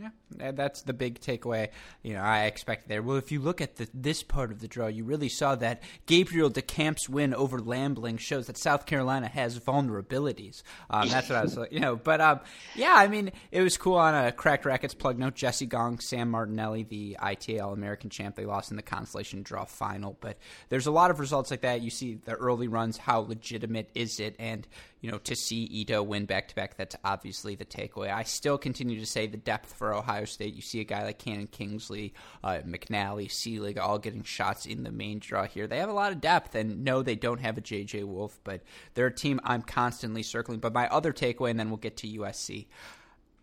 [0.00, 1.68] Yeah, that's the big takeaway.
[2.02, 3.02] You know, I expect there.
[3.02, 5.82] Well, if you look at the, this part of the draw, you really saw that
[6.06, 10.62] Gabriel DeCamp's win over Lambling shows that South Carolina has vulnerabilities.
[10.90, 11.96] Um, that's what I was, like, you know.
[11.96, 12.40] But um,
[12.74, 15.34] yeah, I mean, it was cool on a Cracked Racquets plug note.
[15.34, 20.16] Jesse Gong, Sam Martinelli, the ITL American champ, they lost in the consolation draw final.
[20.20, 20.38] But
[20.68, 21.82] there's a lot of results like that.
[21.82, 22.96] You see the early runs.
[22.96, 24.36] How legitimate is it?
[24.38, 24.66] And
[25.00, 28.12] you know, to see Ito win back to back, that's obviously the takeaway.
[28.12, 30.54] I still continue to say the depth for Ohio State.
[30.54, 34.92] You see a guy like Cannon Kingsley, uh, McNally, Seelig, all getting shots in the
[34.92, 35.66] main draw here.
[35.66, 38.62] They have a lot of depth, and no, they don't have a JJ Wolf, but
[38.94, 40.60] they're a team I'm constantly circling.
[40.60, 42.66] But my other takeaway, and then we'll get to USC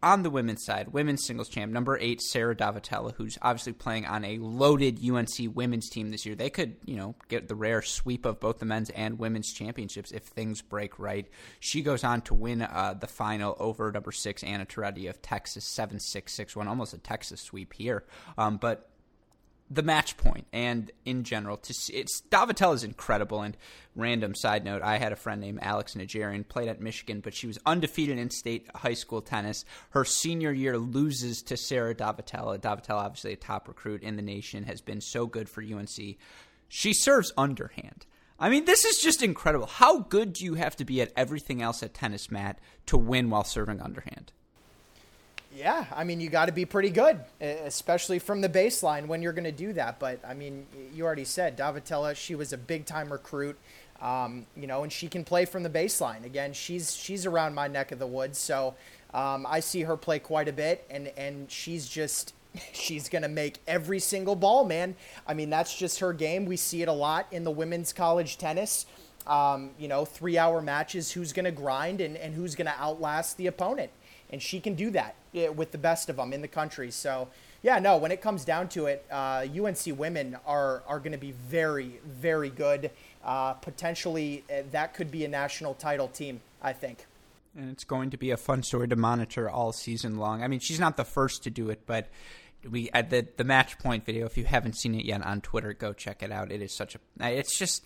[0.06, 4.24] on the women's side, women's singles champ, number eight, Sarah Daavettila, who's obviously playing on
[4.24, 6.36] a loaded UNC women's team this year.
[6.36, 10.12] They could, you know, get the rare sweep of both the men's and women's championships
[10.12, 11.28] if things break right.
[11.60, 15.66] She goes on to win uh, the final over number six, Anna Turati of Texas,
[15.66, 18.06] 7 6 6 1, almost a Texas sweep here.
[18.38, 18.92] Um, but
[19.70, 23.42] the match point and in general to see it's Daavettila is incredible.
[23.42, 23.58] And
[23.96, 27.48] random side note I had a friend named Alex Nigerian played at Michigan but she
[27.48, 29.66] was undefeated in state high school tennis.
[29.90, 34.64] Her senior year loses to Sarah Daavettila Daavettila obviously a top recruit in the nation
[34.64, 36.18] has been so good for UNC
[36.68, 38.06] she serves underhand.
[38.38, 39.68] I mean this is just incredible.
[39.68, 43.32] How good do you have to be at everything else at tennis Matt to win
[43.32, 44.32] while serving underhand
[45.56, 49.34] yeah, I mean, you got to be pretty good, especially from the baseline when you're
[49.34, 50.00] going to do that.
[50.00, 53.58] But I mean, you already said Daavettila, she was a big time recruit,
[54.02, 56.26] um, you know, and she can play from the baseline.
[56.26, 58.76] Again, she's she's around my neck of the woods, so
[59.14, 62.34] um, I see her play quite a bit, and and she's just
[62.74, 64.96] she's going to make every single ball, man.
[65.26, 66.46] I mean, that's just her game.
[66.46, 68.86] We see it a lot in the women's college tennis.
[69.26, 72.80] Um, you know, three hour matches, who's going to grind and, and who's going to
[72.80, 73.90] outlast the opponent
[74.32, 75.16] and she can do that
[75.56, 76.92] with the best of them in the country.
[76.92, 77.28] So,
[77.62, 81.18] yeah, no, when it comes down to it, uh, UNC women are are going to
[81.18, 82.92] be very, very good.
[83.24, 86.42] Uh, potentially, uh, that could be a national title team.
[86.62, 87.06] I think.
[87.58, 90.44] And it's going to be a fun story to monitor all season long.
[90.44, 92.10] I mean, she's not the first to do it, but
[92.70, 94.26] we at the the match point video.
[94.26, 96.52] If you haven't seen it yet on Twitter, go check it out.
[96.52, 97.00] It is such a.
[97.20, 97.86] It's just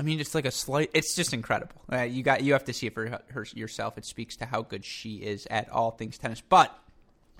[0.00, 0.90] I mean, it's like a slight.
[0.94, 1.74] It's just incredible.
[1.92, 3.98] Uh, you got you have to see it for her, yourself.
[3.98, 6.40] It speaks to how good she is at all things tennis.
[6.40, 6.74] But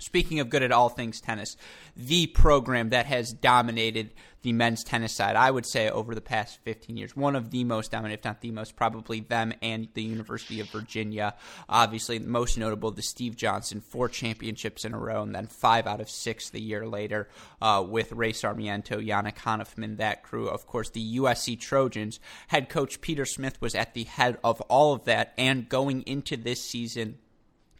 [0.01, 1.57] Speaking of good at all things tennis,
[1.97, 4.11] the program that has dominated
[4.43, 7.65] the men's tennis side, I would say, over the past 15 years, one of the
[7.65, 11.35] most dominant, if not the most, probably them and the University of Virginia.
[11.69, 16.01] Obviously, most notable, the Steve Johnson, four championships in a row, and then five out
[16.01, 17.29] of six the year later
[17.61, 20.49] uh, with Ray Sarmiento, Yannick Hanfmann, that crew.
[20.49, 22.19] Of course, the USC Trojans.
[22.49, 26.37] Head coach Peter Smith was at the head of all of that, and going into
[26.37, 27.19] this season,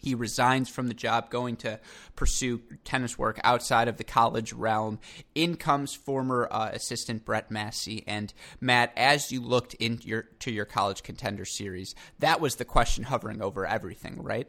[0.01, 1.79] he resigns from the job, going to
[2.17, 4.99] pursue tennis work outside of the college realm.
[5.35, 8.03] In comes former uh, assistant Brett Massey.
[8.07, 12.65] And Matt, as you looked into your to your college contender series, that was the
[12.65, 14.49] question hovering over everything, right?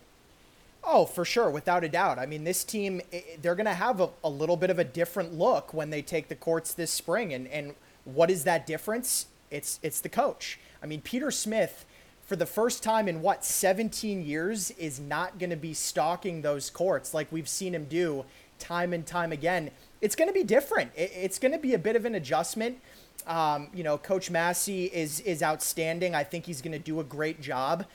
[0.84, 2.18] Oh, for sure, without a doubt.
[2.18, 3.02] I mean, this team,
[3.42, 6.28] they're going to have a, a, little bit of a different look when they take
[6.28, 7.34] the courts this spring.
[7.34, 9.28] And, and what is that difference?
[9.52, 10.60] It's, it's the coach.
[10.82, 11.86] I mean, Peter Smith
[12.32, 16.70] for the first time in what 17 years is not going to be stalking those
[16.70, 18.24] courts like we've seen him do
[18.58, 19.70] time and time again.
[20.00, 20.92] It's going to be different.
[20.96, 22.80] It's going to be a bit of an adjustment.
[23.28, 26.16] Um, you know, Coach Masi is is outstanding.
[26.16, 27.86] I think he's going to do a great job,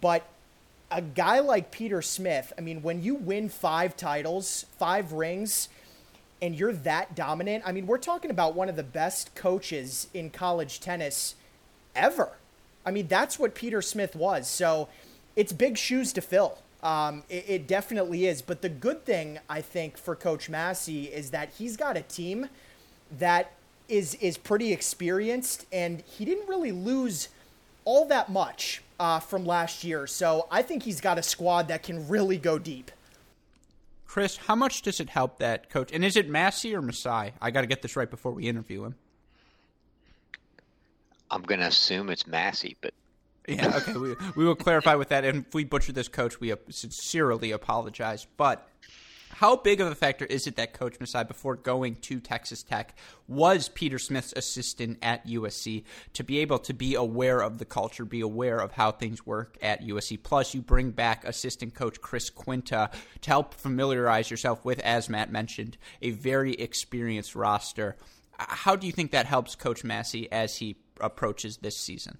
[0.00, 0.24] but
[0.92, 5.68] a guy like Peter Smith, I mean, when you win five titles, five rings,
[6.40, 10.30] and you're that dominant, I mean, we're talking about one of the best coaches in
[10.30, 11.34] college tennis
[11.96, 12.36] ever.
[12.84, 14.48] I mean, that's what Peter Smith was.
[14.48, 14.88] So
[15.36, 16.58] it's big shoes to fill.
[16.82, 18.40] Um, it, it, definitely is.
[18.40, 22.48] But the good thing, I think, for Coach Masi is that he's got a team
[23.18, 23.52] that
[23.88, 27.28] is is pretty experienced, and he didn't really lose
[27.84, 30.06] all that much uh, from last year.
[30.06, 32.90] So I think he's got a squad that can really go deep.
[34.06, 35.92] Chris, how much does it help that coach?
[35.92, 37.32] And is it Massey or Masai?
[37.40, 38.94] I got to get this right before we interview him.
[41.30, 42.94] I'm going to assume it's Massey, but
[43.48, 43.92] yeah, okay.
[43.94, 45.24] We, we will clarify with that.
[45.24, 48.26] And if we butcher this coach, we sincerely apologize.
[48.36, 48.68] But
[49.30, 52.96] how big of a factor is it that Coach Masai, before going to Texas Tech,
[53.26, 58.04] was Peter Smith's assistant at USC to be able to be aware of the culture,
[58.04, 60.22] be aware of how things work at USC?
[60.22, 65.32] Plus, you bring back assistant coach Kris Kwinta to help familiarize yourself with, as Matt
[65.32, 67.96] mentioned, a very experienced roster.
[68.38, 72.18] How do you think that helps Coach Masi as he approaches this season?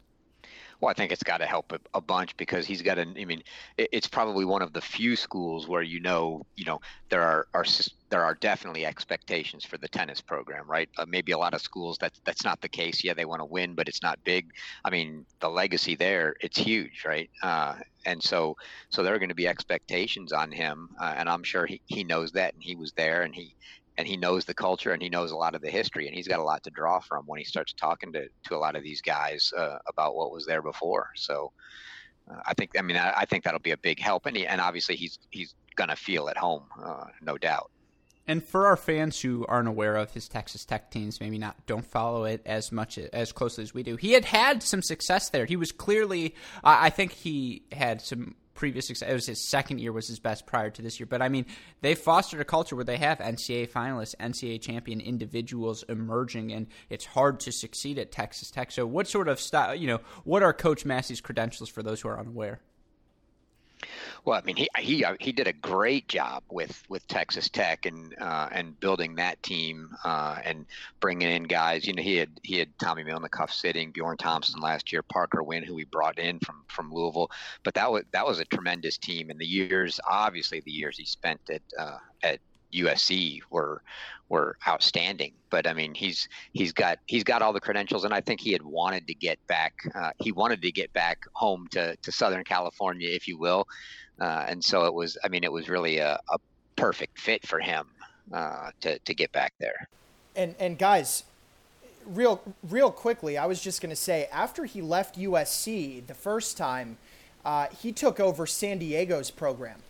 [0.81, 3.15] Well, I think it's got to help a, a, bunch because he's got an.
[3.21, 3.43] I mean,
[3.77, 7.47] it, it's probably one of the few schools where you know, you know, there are,
[7.53, 7.67] are
[8.09, 10.89] there are definitely expectations for the tennis program, right?
[10.97, 13.05] Uh, maybe a lot of schools that that's not the case.
[13.05, 14.53] Yeah, they want to win, but it's not big.
[14.83, 17.29] I mean, the legacy there, it's huge, right?
[17.43, 17.75] Uh,
[18.07, 18.57] and so,
[18.89, 22.03] so there are going to be expectations on him, uh, and I'm sure he, he
[22.03, 23.55] knows that, and he was there, and he
[24.01, 26.27] and he knows the culture and he knows a lot of the history and he's
[26.27, 28.83] got a lot to draw from when he starts talking to, to a lot of
[28.83, 31.11] these guys uh, about what was there before.
[31.17, 31.53] So
[32.31, 34.25] uh, I think, I mean, I, I, think that'll be a big help.
[34.25, 37.71] And, he, and obviously he's, he's to feel at home, uh, no doubt.
[38.27, 41.85] And for our fans who aren't aware of his Texas Tech teams, maybe not don't
[41.85, 43.97] follow it as much as closely as we do.
[43.97, 45.47] He had had some success there.
[45.47, 49.09] He was clearly, I think he had some previous success.
[49.09, 51.07] It was his second year was his best prior to this year.
[51.07, 51.47] But I mean,
[51.81, 57.07] they fostered a culture where they have NCAA finalists, NCAA champion individuals emerging, and it's
[57.07, 58.71] hard to succeed at Texas Tech.
[58.71, 59.75] So, what sort of style?
[59.75, 62.61] You know, what are Coach Masi's credentials for those who are unaware?
[64.25, 67.87] Well, I mean, he he uh, he did a great job with with Texas Tech
[67.87, 70.67] and uh, and building that team uh, and
[71.01, 71.87] bringing in guys.
[71.87, 75.65] You know, he had he had Tommy Milnikoff sitting, Bjorn Thompson last year, Parker Wynn,
[75.65, 77.31] who he brought in from from Louisville.
[77.63, 79.31] But that was that was a tremendous team.
[79.31, 82.41] And the years, obviously, the years he spent at uh, at
[82.73, 83.83] USC were
[84.29, 85.33] were outstanding.
[85.51, 88.53] But I mean, he's he's got he's got all the credentials, and I think he
[88.53, 89.75] had wanted to get back.
[89.95, 93.67] Uh, he wanted to get back home to to Southern California, if you will.
[94.21, 95.19] Uh, and so it was.
[95.25, 96.39] I mean, it was really a, a
[96.77, 97.87] perfect fit for him
[98.33, 99.89] uh, to to get back there.
[100.37, 101.25] And and guys,
[102.07, 106.57] real real quickly, I was just going to say after he left USC the first
[106.57, 106.99] time,
[107.45, 109.81] uh, he took over San Diego's program.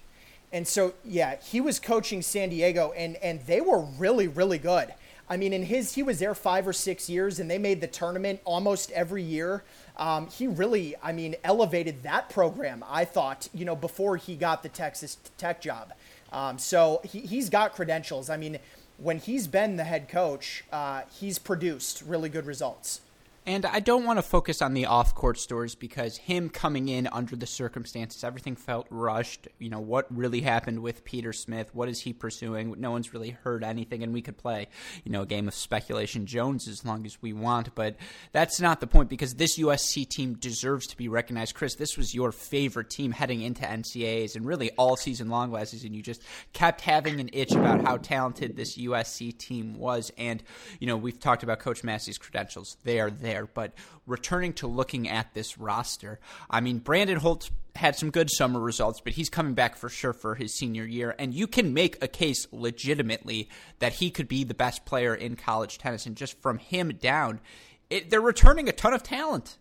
[0.52, 4.92] And so, yeah, he was coaching San Diego, and and they were really, really good.
[5.28, 7.86] I mean, in his, he was there five or six years, and they made the
[7.86, 9.62] tournament almost every year.
[9.96, 12.84] Um, he really, I mean, elevated that program.
[12.88, 15.92] I thought, you know, before he got the Texas Tech job.
[16.32, 18.28] Um, so he, he's got credentials.
[18.28, 18.58] I mean,
[18.98, 23.00] when he's been the head coach, uh, he's produced really good results.
[23.46, 27.08] And I don't want to focus on the off court stories because him coming in
[27.10, 29.48] under the circumstances, everything felt rushed.
[29.58, 31.74] You know, what really happened with Peter Smith?
[31.74, 32.74] What is he pursuing?
[32.78, 34.68] No one's really heard anything, and we could play,
[35.04, 37.74] you know, a game of speculation Jones as long as we want.
[37.74, 37.96] But
[38.32, 41.54] that's not the point because this USC team deserves to be recognized.
[41.54, 45.70] Chris, this was your favorite team heading into NCAAs and really all season long last
[45.70, 45.94] season.
[45.94, 46.22] You just
[46.52, 50.12] kept having an itch about how talented this USC team was.
[50.18, 50.42] And,
[50.78, 52.76] you know, we've talked about Coach Masi's credentials.
[52.84, 53.46] They are there there.
[53.46, 53.72] But
[54.06, 59.00] returning to looking at this roster, I mean, Brandon Holt had some good summer results,
[59.00, 61.14] but he's coming back for sure for his senior year.
[61.18, 65.36] And you can make a case legitimately that he could be the best player in
[65.36, 66.06] college tennis.
[66.06, 67.40] And just from him down,
[67.88, 69.58] it, they're returning a ton of talent.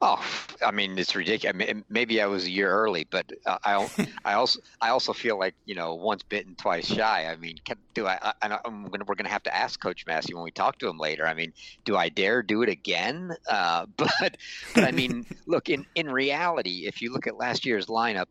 [0.00, 0.24] Oh,
[0.64, 1.54] I mean, it's ridiculous.
[1.54, 5.12] I mean, maybe I was a year early, but uh, I, I also, I also
[5.12, 7.26] feel like you know, once bitten, twice shy.
[7.26, 8.32] I mean, can, do I?
[8.40, 10.98] I am gonna, we're gonna have to ask Coach Masi when we talk to him
[10.98, 11.26] later.
[11.26, 11.52] I mean,
[11.84, 13.32] do I dare do it again?
[13.48, 14.36] Uh, but,
[14.74, 18.26] but I mean, look, in in reality, if you look at last year's lineup,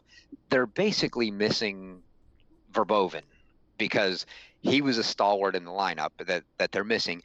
[0.49, 2.01] they're basically missing
[2.73, 3.23] Verboven
[3.77, 4.25] because
[4.61, 7.23] he was a stalwart in the lineup that that they're missing.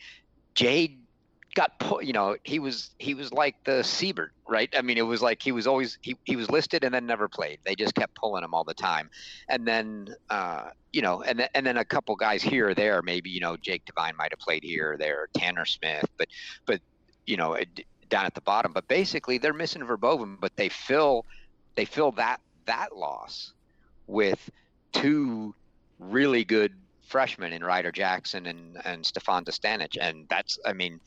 [0.55, 0.99] Jade
[1.55, 4.73] got put you know he was he was like the Siebert right?
[4.77, 7.27] I mean it was like he was always he, he was listed and then never
[7.27, 7.59] played.
[7.65, 9.09] They just kept pulling him all the time.
[9.49, 13.01] And then uh, you know and then and then a couple guys here or there
[13.03, 16.29] maybe you know Jake Devine might have played here or there Tanner Smith but
[16.67, 16.81] but
[17.27, 17.69] you know it,
[18.11, 18.73] down at the bottom.
[18.73, 21.25] But basically they're missing Verboven but they fill
[21.75, 23.55] they fill that that loss
[24.07, 24.51] with
[24.93, 25.55] two
[25.99, 26.75] really good
[27.13, 30.99] freshmen in Ryder Jackson and and Stefan Dostanic, and that's I mean,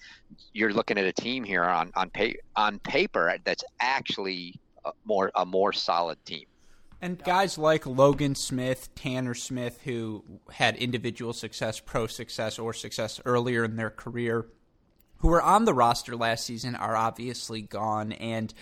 [0.53, 2.11] you're looking at a team here on on
[2.55, 6.45] on paper that's actually a more a more solid team.
[7.01, 13.19] And guys like Logan Smith, Tanner Smith, who had individual success, pro success, or success
[13.25, 14.45] earlier in their career,
[15.17, 18.11] who were on the roster last season, are obviously gone.
[18.13, 18.53] And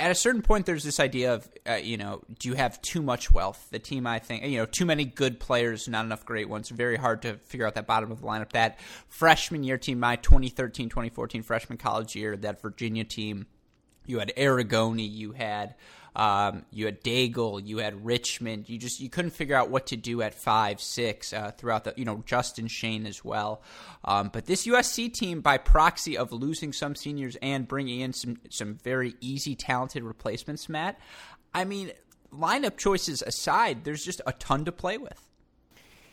[0.00, 3.02] at a certain point, there's this idea of, uh, you know, do you have too
[3.02, 3.68] much wealth?
[3.70, 6.70] The team, I think, you know, too many good players, not enough great ones.
[6.70, 8.52] Very hard to figure out that bottom of the lineup.
[8.52, 13.46] That freshman year team, my 2013 2014 freshman college year, that Virginia team,
[14.06, 15.74] you had Aragone, you had
[16.16, 18.68] um, you had Daigle, you had Richmond.
[18.68, 21.94] You just you couldn't figure out what to do at five, six uh, throughout the
[21.96, 23.62] you know Justin Shane as well.
[24.04, 28.38] Um, but this USC team, by proxy of losing some seniors and bringing in some
[28.50, 30.98] some very easy, talented replacements, Matt.
[31.54, 31.92] I mean,
[32.32, 35.26] lineup choices aside, there's just a ton to play with.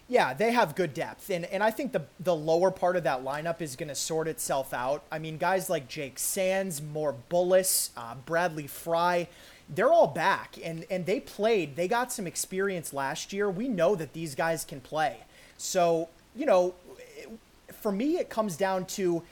[0.10, 3.26] Yeah, they have good depth, and and I think the the lower part of that
[3.26, 5.04] lineup is going to sort itself out.
[5.12, 9.28] I mean, guys like Jake Sands, Mor Bulis, uh, Bradley Fry
[9.70, 13.50] they're all back and and they played they got some experience last year.
[13.50, 15.18] We know that these guys can play.
[15.58, 16.76] So you know
[17.72, 19.24] for me it comes down to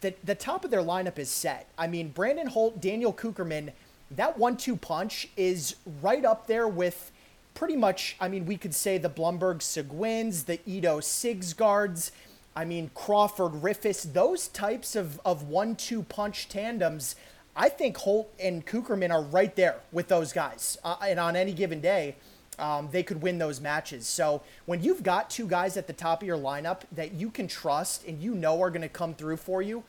[0.00, 1.68] the the top of their lineup is set.
[1.78, 3.72] I mean brandon holt daniel cukierman
[4.10, 7.10] that one-two punch is right up there with
[7.54, 12.10] pretty much i mean we could say the blumberg sigouins the ito sigsgaards
[12.54, 17.16] i mean crawford riffice those types of of one-two punch tandems
[17.58, 20.78] I think Holt and Cukierman are right there with those guys.
[20.84, 22.14] Uh, and on any given day,
[22.56, 24.06] um, they could win those matches.
[24.06, 27.48] So when you've got two guys at the top of your lineup that you can
[27.48, 29.82] trust and you know are going to come through for you,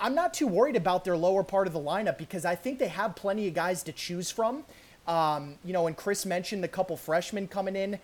[0.00, 2.88] I'm not too worried about their lower part of the lineup because I think they
[2.88, 4.64] have plenty of guys to choose from.
[5.08, 7.98] Um, you know, and Chris mentioned the couple freshmen coming in.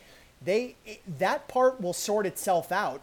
[0.45, 0.75] They
[1.19, 3.01] that part will sort itself out.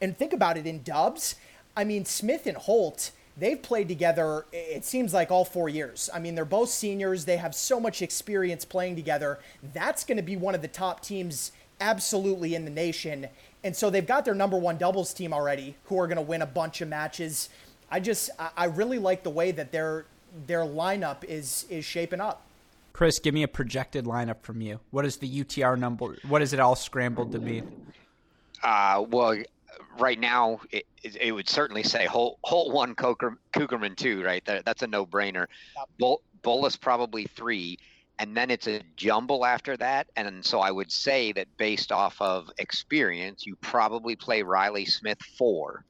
[0.00, 1.36] And think about it in Dubs.
[1.76, 6.10] I mean, Smith and Holt they've played together, it seems like all four years.
[6.12, 7.24] I mean, they're both seniors.
[7.24, 9.38] They have so much experience playing together.
[9.72, 13.28] That's going to be one of the top teams absolutely in the nation.
[13.64, 16.42] And so they've got their number one doubles team already who are going to win
[16.42, 17.48] a bunch of matches.
[17.90, 20.04] I just, I really like the way that their,
[20.46, 22.42] their lineup is, is shaping up.
[22.92, 24.80] Chris, give me a projected lineup from you.
[24.90, 26.16] What is the UTR number?
[26.28, 27.62] What is it all scrambled to be?
[28.62, 29.36] Uh, well,
[29.98, 34.44] right now, it, it, would certainly say Holt, Holt one, Coker, Cukierman two, right?
[34.44, 35.46] That, that's a no brainer.
[35.98, 37.78] Bull, Bulis probably three,
[38.18, 40.08] and then it's a jumble after that.
[40.16, 45.20] And so I would say that based off of experience, you probably play Riley Smith
[45.38, 45.84] four,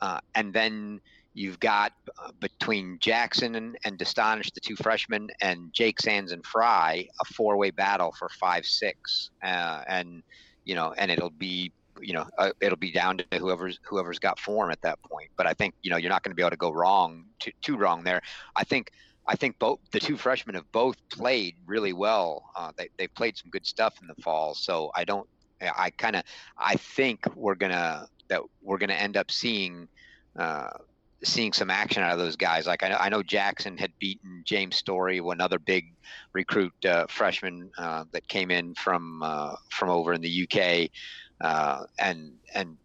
[0.00, 1.00] uh, and then
[1.34, 1.92] you've got
[2.22, 7.24] uh, between Jackson and, and Dostanic, the two freshmen, and Jake Sands and Fry, a
[7.24, 10.22] four-way battle for five six, uh, and
[10.64, 11.72] you know, and it'll be
[12.02, 15.30] you know, uh, it'll be down to whoever's whoever's got form at that point.
[15.36, 17.52] But I think you know you're not going to be able to go wrong too,
[17.60, 18.20] too wrong there.
[18.56, 18.92] I think
[19.26, 22.50] I think both the two freshmen have both played really well.
[22.56, 24.54] Uh, they they played some good stuff in the fall.
[24.54, 25.28] So I don't.
[25.60, 26.22] I kind of
[26.56, 29.88] I think we're gonna that we're gonna end up seeing.
[30.36, 30.70] Uh,
[31.24, 32.66] seeing some action out of those guys.
[32.66, 35.92] Like I know, I know Jackson had beaten James Story, another big
[36.32, 40.90] recruit uh, freshman uh, that came in from uh, from over in the UK
[41.40, 42.76] uh, and and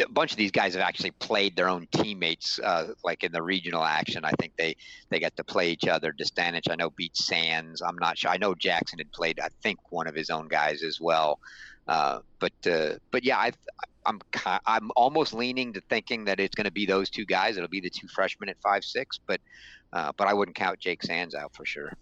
[0.00, 3.42] a bunch of these guys have actually played their own teammates, uh, like in the
[3.42, 4.24] regional action.
[4.24, 4.76] I think they
[5.08, 6.12] they got to play each other.
[6.12, 7.82] Dostanic, I know, beat Sands.
[7.82, 8.30] I'm not sure.
[8.30, 11.40] I know Jackson had played, I think, one of his own guys as well.
[11.88, 12.52] Uh, but
[13.10, 13.52] but yeah, I,
[14.10, 17.56] I'm I'm almost leaning to thinking that it's going to be those two guys.
[17.56, 19.40] It'll be the two freshmen at five six, but
[19.92, 21.92] uh, but I wouldn't count Jake Sands out for sure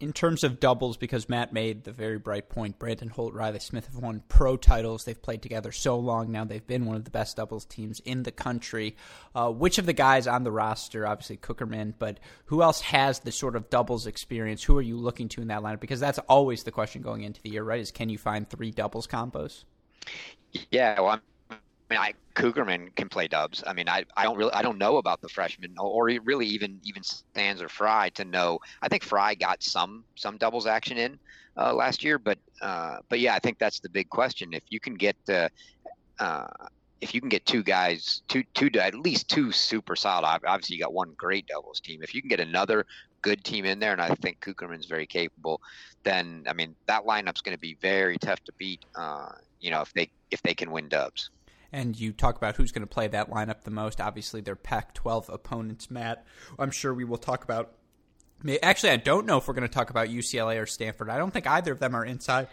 [0.00, 3.86] in terms of doubles, because Matt made the very bright point, Brandon Holt, Riley Smith
[3.86, 5.04] have won pro titles.
[5.04, 6.44] They've played together so long now.
[6.44, 8.96] They've been one of the best doubles teams in the country.
[9.34, 13.32] Uh, which of the guys on the roster, obviously Cukierman, but who else has the
[13.32, 14.62] sort of doubles experience?
[14.64, 15.80] Who are you looking to in that lineup?
[15.80, 17.80] Because that's always the question going into the year, right?
[17.80, 19.64] Is can you find three doubles combos?
[20.70, 21.22] Yeah, well, I'm
[21.94, 23.62] mean, I, Cukierman can play dubs.
[23.66, 26.80] I mean, I, I don't really I don't know about the freshmen or really even
[26.84, 28.58] even Sands or Fry to know.
[28.82, 31.18] I think Fry got some some doubles action in
[31.56, 34.52] uh, last year, but uh, but yeah, I think that's the big question.
[34.52, 35.48] If you can get uh,
[36.18, 36.46] uh
[37.00, 40.24] if you can get two guys, two two at least two super solid.
[40.44, 42.02] Obviously, you got one great doubles team.
[42.02, 42.86] If you can get another
[43.22, 45.60] good team in there, and I think Cukierman's very capable,
[46.02, 48.84] then I mean that lineup's going to be very tough to beat.
[48.96, 51.30] Uh, you know, if they if they can win dubs
[51.74, 54.00] and you talk about who's going to play that lineup the most.
[54.00, 56.24] Obviously, they're Pac 12 opponents, Matt.
[56.56, 57.74] I'm sure we will talk about
[58.62, 61.08] Actually, I don't know if we're going to talk about UCLA or Stanford.
[61.08, 62.48] I don't think either of them are inside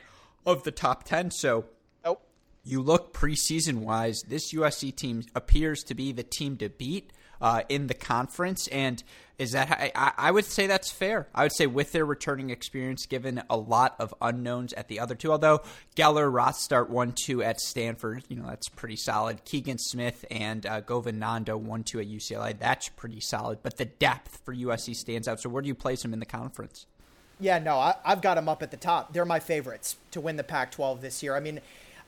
[0.46, 1.32] of the top 10.
[1.32, 1.66] So
[2.06, 2.22] nope.
[2.64, 7.12] you look preseason wise, this USC team appears to be the team to beat
[7.42, 8.68] uh, in the conference.
[8.68, 9.04] And
[9.42, 11.28] is that I, I, would say that's fair.
[11.34, 15.16] I would say with their returning experience, given a lot of unknowns at the other
[15.16, 15.62] two, although
[15.96, 19.44] Geller Rothstart one two at Stanford, you know that's pretty solid.
[19.44, 23.60] Keegan Smith and uh, Govind one two at UCLA, that's pretty solid.
[23.64, 25.42] But the depth for USC stands out.
[25.42, 26.86] So where do you place them in the conference?
[27.39, 29.14] Yeah, no, I, have got them up at the top.
[29.14, 31.36] They're my favorites to win the Pac-12 this year.
[31.36, 31.60] I mean,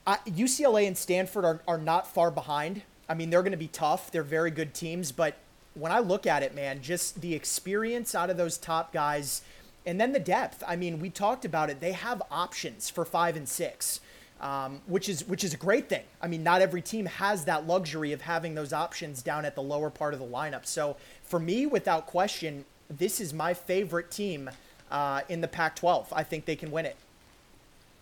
[0.05, 2.83] I, UCLA and Stanford are, are not far behind.
[3.09, 4.11] I mean, they're going to be tough.
[4.11, 5.35] They're very good teams, but
[5.75, 9.41] when I look at it, man, just the experience out of those top guys
[9.85, 10.63] and then the depth.
[10.67, 11.79] I mean, we talked about it.
[11.79, 13.99] They have options for five and six.
[14.41, 16.03] Um, which is which is a great thing.
[16.21, 19.61] I mean, not every team has that luxury of having those options down at the
[19.61, 20.65] lower part of the lineup.
[20.65, 24.49] So for me, without question, this is my favorite team
[24.91, 26.07] uh, in the Pac-12.
[26.11, 26.97] I think they can win it.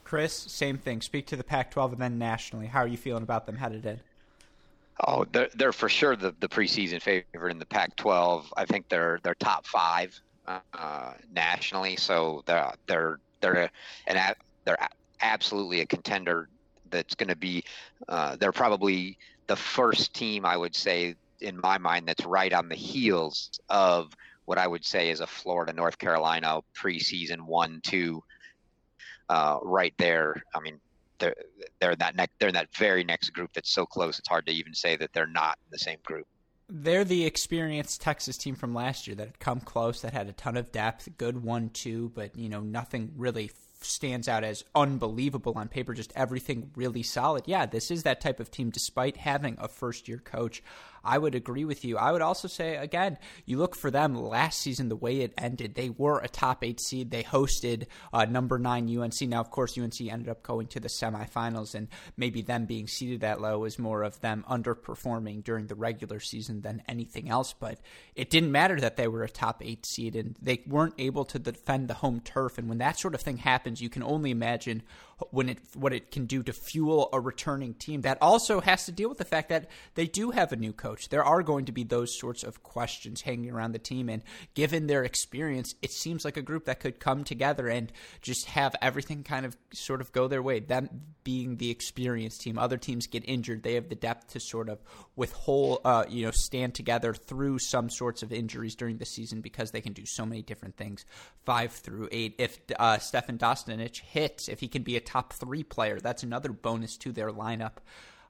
[0.03, 1.01] Chris, same thing.
[1.01, 2.67] Speak to the Pac-12 and then nationally.
[2.67, 3.99] How are you feeling about them headed in?
[5.07, 8.45] Oh, they're, they're for sure the, the preseason favorite in the Pac-12.
[8.55, 13.71] I think they're they're top five uh, nationally, so they're they're they're
[14.07, 14.35] an
[14.65, 14.77] they're
[15.21, 16.49] absolutely a contender.
[16.91, 17.63] That's going to be
[18.09, 22.69] uh, they're probably the first team I would say in my mind that's right on
[22.69, 28.23] the heels of what I would say is a Florida North Carolina preseason one two.
[29.29, 30.43] Uh, right there.
[30.53, 30.81] I mean,
[31.21, 31.35] they're
[31.79, 34.19] they're that next they're in that very next group that's so close.
[34.19, 36.27] It's hard to even say that they're not in the same group.
[36.67, 40.33] They're the experienced Texas team from last year that had come close, that had a
[40.33, 43.51] ton of depth, good one two, but you know nothing really
[43.81, 45.93] stands out as unbelievable on paper.
[45.93, 47.43] Just everything really solid.
[47.47, 50.61] Yeah, this is that type of team, despite having a first year coach.
[51.03, 51.97] I would agree with you.
[51.97, 55.75] I would also say, again, you look for them last season, the way it ended,
[55.75, 57.11] they were a top eight seed.
[57.11, 59.21] They hosted uh, number nine UNC.
[59.21, 61.87] Now, of course, UNC ended up going to the semifinals, and
[62.17, 66.61] maybe them being seeded that low is more of them underperforming during the regular season
[66.61, 67.53] than anything else.
[67.53, 67.79] But
[68.15, 71.39] it didn't matter that they were a top eight seed, and they weren't able to
[71.39, 72.57] defend the home turf.
[72.57, 74.83] And when that sort of thing happens, you can only imagine
[75.31, 78.01] when it what it can do to fuel a returning team.
[78.01, 81.09] That also has to deal with the fact that they do have a new coach.
[81.09, 84.87] There are going to be those sorts of questions hanging around the team, and given
[84.87, 87.91] their experience, it seems like a group that could come together and
[88.21, 90.59] just have everything kind of sort of go their way.
[90.59, 90.89] Them
[91.23, 94.79] being the experienced team, other teams get injured, they have the depth to sort of
[95.15, 99.71] withhold, uh, you know, stand together through some sorts of injuries during the season because
[99.71, 101.05] they can do so many different things,
[101.45, 102.35] five through eight.
[102.37, 105.99] If uh, Stefan Dostanic hits, if he can be a top three player.
[105.99, 107.73] That's another bonus to their lineup.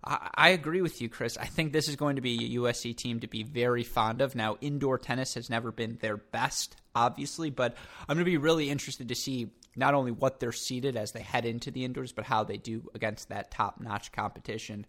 [0.04, 1.38] I, agree with you, Chris.
[1.38, 4.34] I think this is going to be a USC team to be very fond of.
[4.34, 7.76] Now, indoor tennis has never been their best, obviously, but
[8.10, 11.22] I'm going to be really interested to see not only what they're seeded as they
[11.22, 14.88] head into the indoors, but how they do against that top notch competition.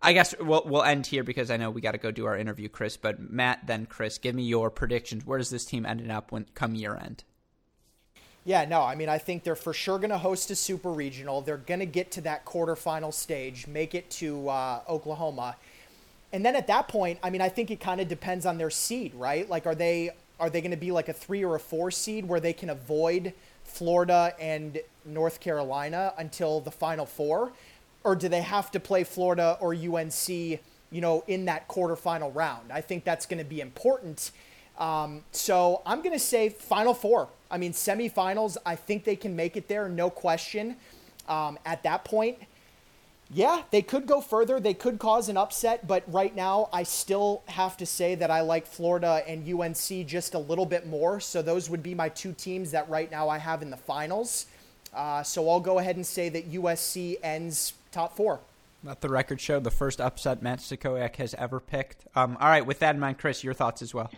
[0.00, 2.36] I guess we'll we'll end here because I know we got to go do our
[2.36, 2.96] interview, Chris.
[2.96, 5.26] But Matt, then Chris, give me your predictions.
[5.26, 7.24] Where does this team end up when come year end?
[8.44, 11.42] Yeah, no, I mean, I think they're for sure going to host a super regional.
[11.42, 15.56] They're going to get to that quarterfinal stage, make it to uh, Oklahoma.
[16.32, 18.70] And then at that point, I mean, I think it kind of depends on their
[18.70, 19.48] seed, right?
[19.48, 22.26] Like, are they are they going to be like a three or a four seed
[22.26, 27.52] where they can avoid Florida and North Carolina until the final four,
[28.04, 30.60] or do they have to play Florida or UNC, you
[30.92, 32.72] know, in that quarterfinal round?
[32.72, 34.30] I think that's going to be important.
[34.78, 37.28] Um, so I'm going to say final four.
[37.50, 40.76] I mean, semifinals, I think they can make it there, no question.
[41.28, 42.38] Um, at that point,
[43.32, 44.58] yeah, they could go further.
[44.58, 48.40] They could cause an upset, but right now, I still have to say that I
[48.40, 51.20] like Florida and UNC just a little bit more.
[51.20, 54.46] So those would be my two teams that right now I have in the finals.
[54.92, 58.40] Uh, so I'll go ahead and say that USC ends top four.
[58.82, 62.06] Let the record show the first upset Matt Stachowiak has ever picked.
[62.16, 64.10] Um, all right, with that in mind, Chris, your thoughts as well.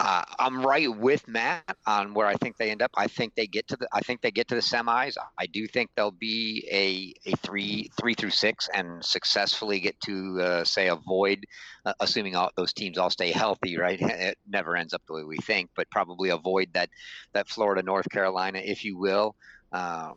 [0.00, 2.92] Uh, I'm right with Matt on where I think they end up.
[2.96, 3.88] I think they get to the.
[3.92, 5.16] I think they get to the semis.
[5.36, 10.40] I do think they'll be a a three three through six and successfully get to
[10.40, 11.44] uh, say avoid,
[11.84, 13.76] uh, assuming all those teams all stay healthy.
[13.76, 16.90] Right, it never ends up the way we think, but probably avoid that
[17.32, 19.34] that Florida North Carolina, if you will,
[19.72, 20.14] um,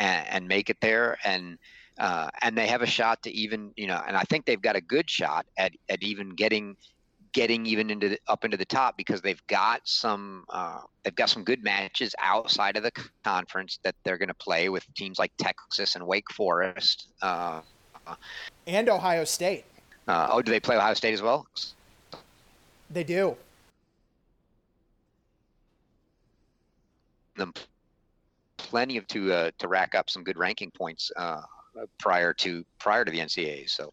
[0.00, 1.58] and, and make it there and.
[1.98, 4.76] Uh, and they have a shot to even, you know, and I think they've got
[4.76, 6.74] a good shot at, at even getting
[7.32, 11.28] getting even into the, up into the top because they've got some uh, they've got
[11.28, 12.92] some good matches outside of the
[13.24, 17.60] conference that they're going to play with teams like Texas and Wake Forest uh,
[18.66, 19.64] and Ohio State.
[20.08, 21.46] Uh, oh, do they play Ohio State as well?
[22.90, 23.36] They do.
[27.36, 27.52] them
[28.56, 31.42] plenty of to uh, to rack up some good ranking points uh,
[31.98, 33.68] prior to prior to the NCAA.
[33.68, 33.92] So.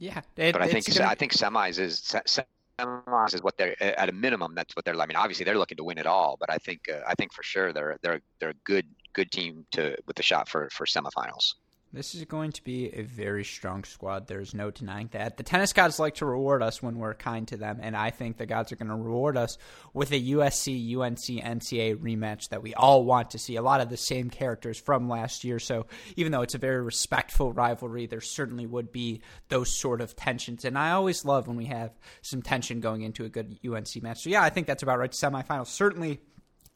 [0.00, 1.10] Yeah, it, but I think gonna...
[1.10, 4.54] I think semis is semis is what they're at a minimum.
[4.54, 4.98] That's what they're.
[4.98, 7.34] I mean, obviously they're looking to win it all, but I think uh, I think
[7.34, 10.86] for sure they're they're they're a good good team to with the shot for for
[10.86, 11.54] semifinals.
[11.92, 14.28] This is going to be a very strong squad.
[14.28, 15.36] There's no denying that.
[15.36, 18.36] The tennis gods like to reward us when we're kind to them, and I think
[18.36, 19.58] the gods are going to reward us
[19.92, 23.56] with a USC UNC NCAA rematch that we all want to see.
[23.56, 25.58] A lot of the same characters from last year.
[25.58, 30.14] So even though it's a very respectful rivalry, there certainly would be those sort of
[30.14, 30.64] tensions.
[30.64, 31.90] And I always love when we have
[32.22, 34.22] some tension going into a good UNC match.
[34.22, 35.10] So yeah, I think that's about right.
[35.10, 36.20] Semifinals certainly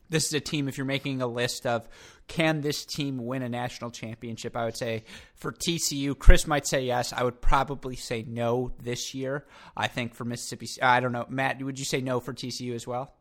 [0.08, 1.88] this is a team, if you're making a list of
[2.26, 6.84] can this team win a national championship, I would say for TCU, Chris might say
[6.84, 7.12] yes.
[7.12, 9.44] I would probably say no this year.
[9.76, 11.26] I think for Mississippi, I don't know.
[11.28, 13.12] Matt, would you say no for TCU as well?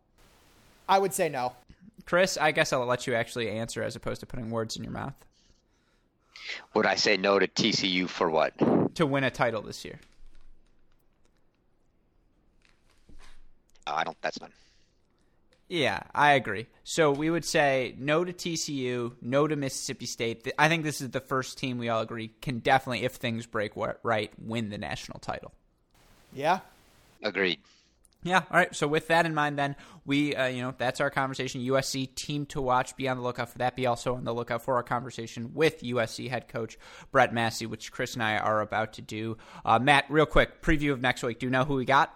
[0.88, 1.54] I would say no.
[2.06, 4.92] Chris, I guess I'll let you actually answer as opposed to putting words in your
[4.92, 5.16] mouth.
[6.74, 8.54] Would I say no to TCU for what?
[8.96, 10.00] To win a title this year.
[13.88, 14.18] I don't.
[14.22, 14.52] That's not.
[15.74, 16.67] Yeah, I agree.
[16.84, 20.53] So we would say no to TCU, no to Mississippi State.
[20.59, 23.71] I think this is the first team we all agree can definitely, if things break
[23.76, 25.51] right, win the national title.
[26.32, 26.59] Yeah.
[27.24, 27.57] Agreed.
[28.21, 28.43] Yeah.
[28.51, 28.76] All right.
[28.76, 31.61] So with that in mind, then we, uh, you know, that's our conversation.
[31.61, 32.95] USC team to watch.
[32.95, 33.76] Be on the lookout for that.
[33.76, 36.78] Be also on the lookout for our conversation with USC head coach
[37.11, 39.38] Brett Masi, which Chris and I are about to do.
[39.65, 41.39] Uh, Matt, real quick preview of next week.
[41.39, 42.15] Do you know who we got?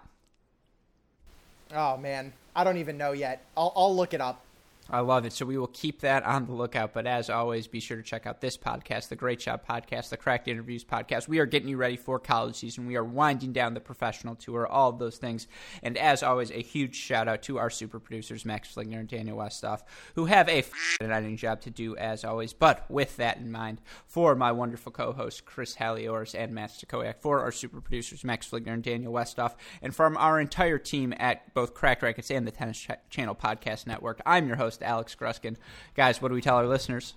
[1.74, 3.44] Oh man, I don't even know yet.
[3.56, 4.44] I'll, I'll look it up.
[4.90, 5.34] I love it.
[5.34, 6.94] So we will keep that on the lookout.
[6.94, 10.16] But as always, be sure to check out this podcast, the Great Shot Podcast, the
[10.16, 11.28] Cracked Interviews Podcast.
[11.28, 12.86] We are getting you ready for college season.
[12.86, 15.46] We are winding down the professional tour, all of those things.
[15.82, 19.36] And as always, a huge shout out to our super producers, Max Fligner and Daniel
[19.36, 19.82] Westoff,
[20.14, 20.64] who have a
[21.02, 22.54] editing job to do as always.
[22.54, 27.40] But with that in mind, for my wonderful co-hosts Chris Halioris and Matt Stachowiak, for
[27.40, 31.74] our super producers Max Fligner and Daniel Westoff, and from our entire team at both
[31.74, 35.56] Cracked Racquets and the Tennis Channel Podcast Network, I'm your host Alex Gruskin.
[35.94, 37.14] Guys, what do we tell our listeners?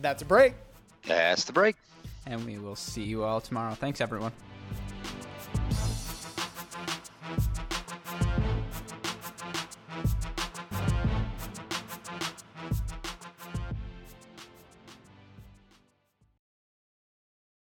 [0.00, 0.54] That's a break.
[1.06, 1.76] That's the break.
[2.26, 3.74] And we will see you all tomorrow.
[3.74, 4.32] Thanks, everyone.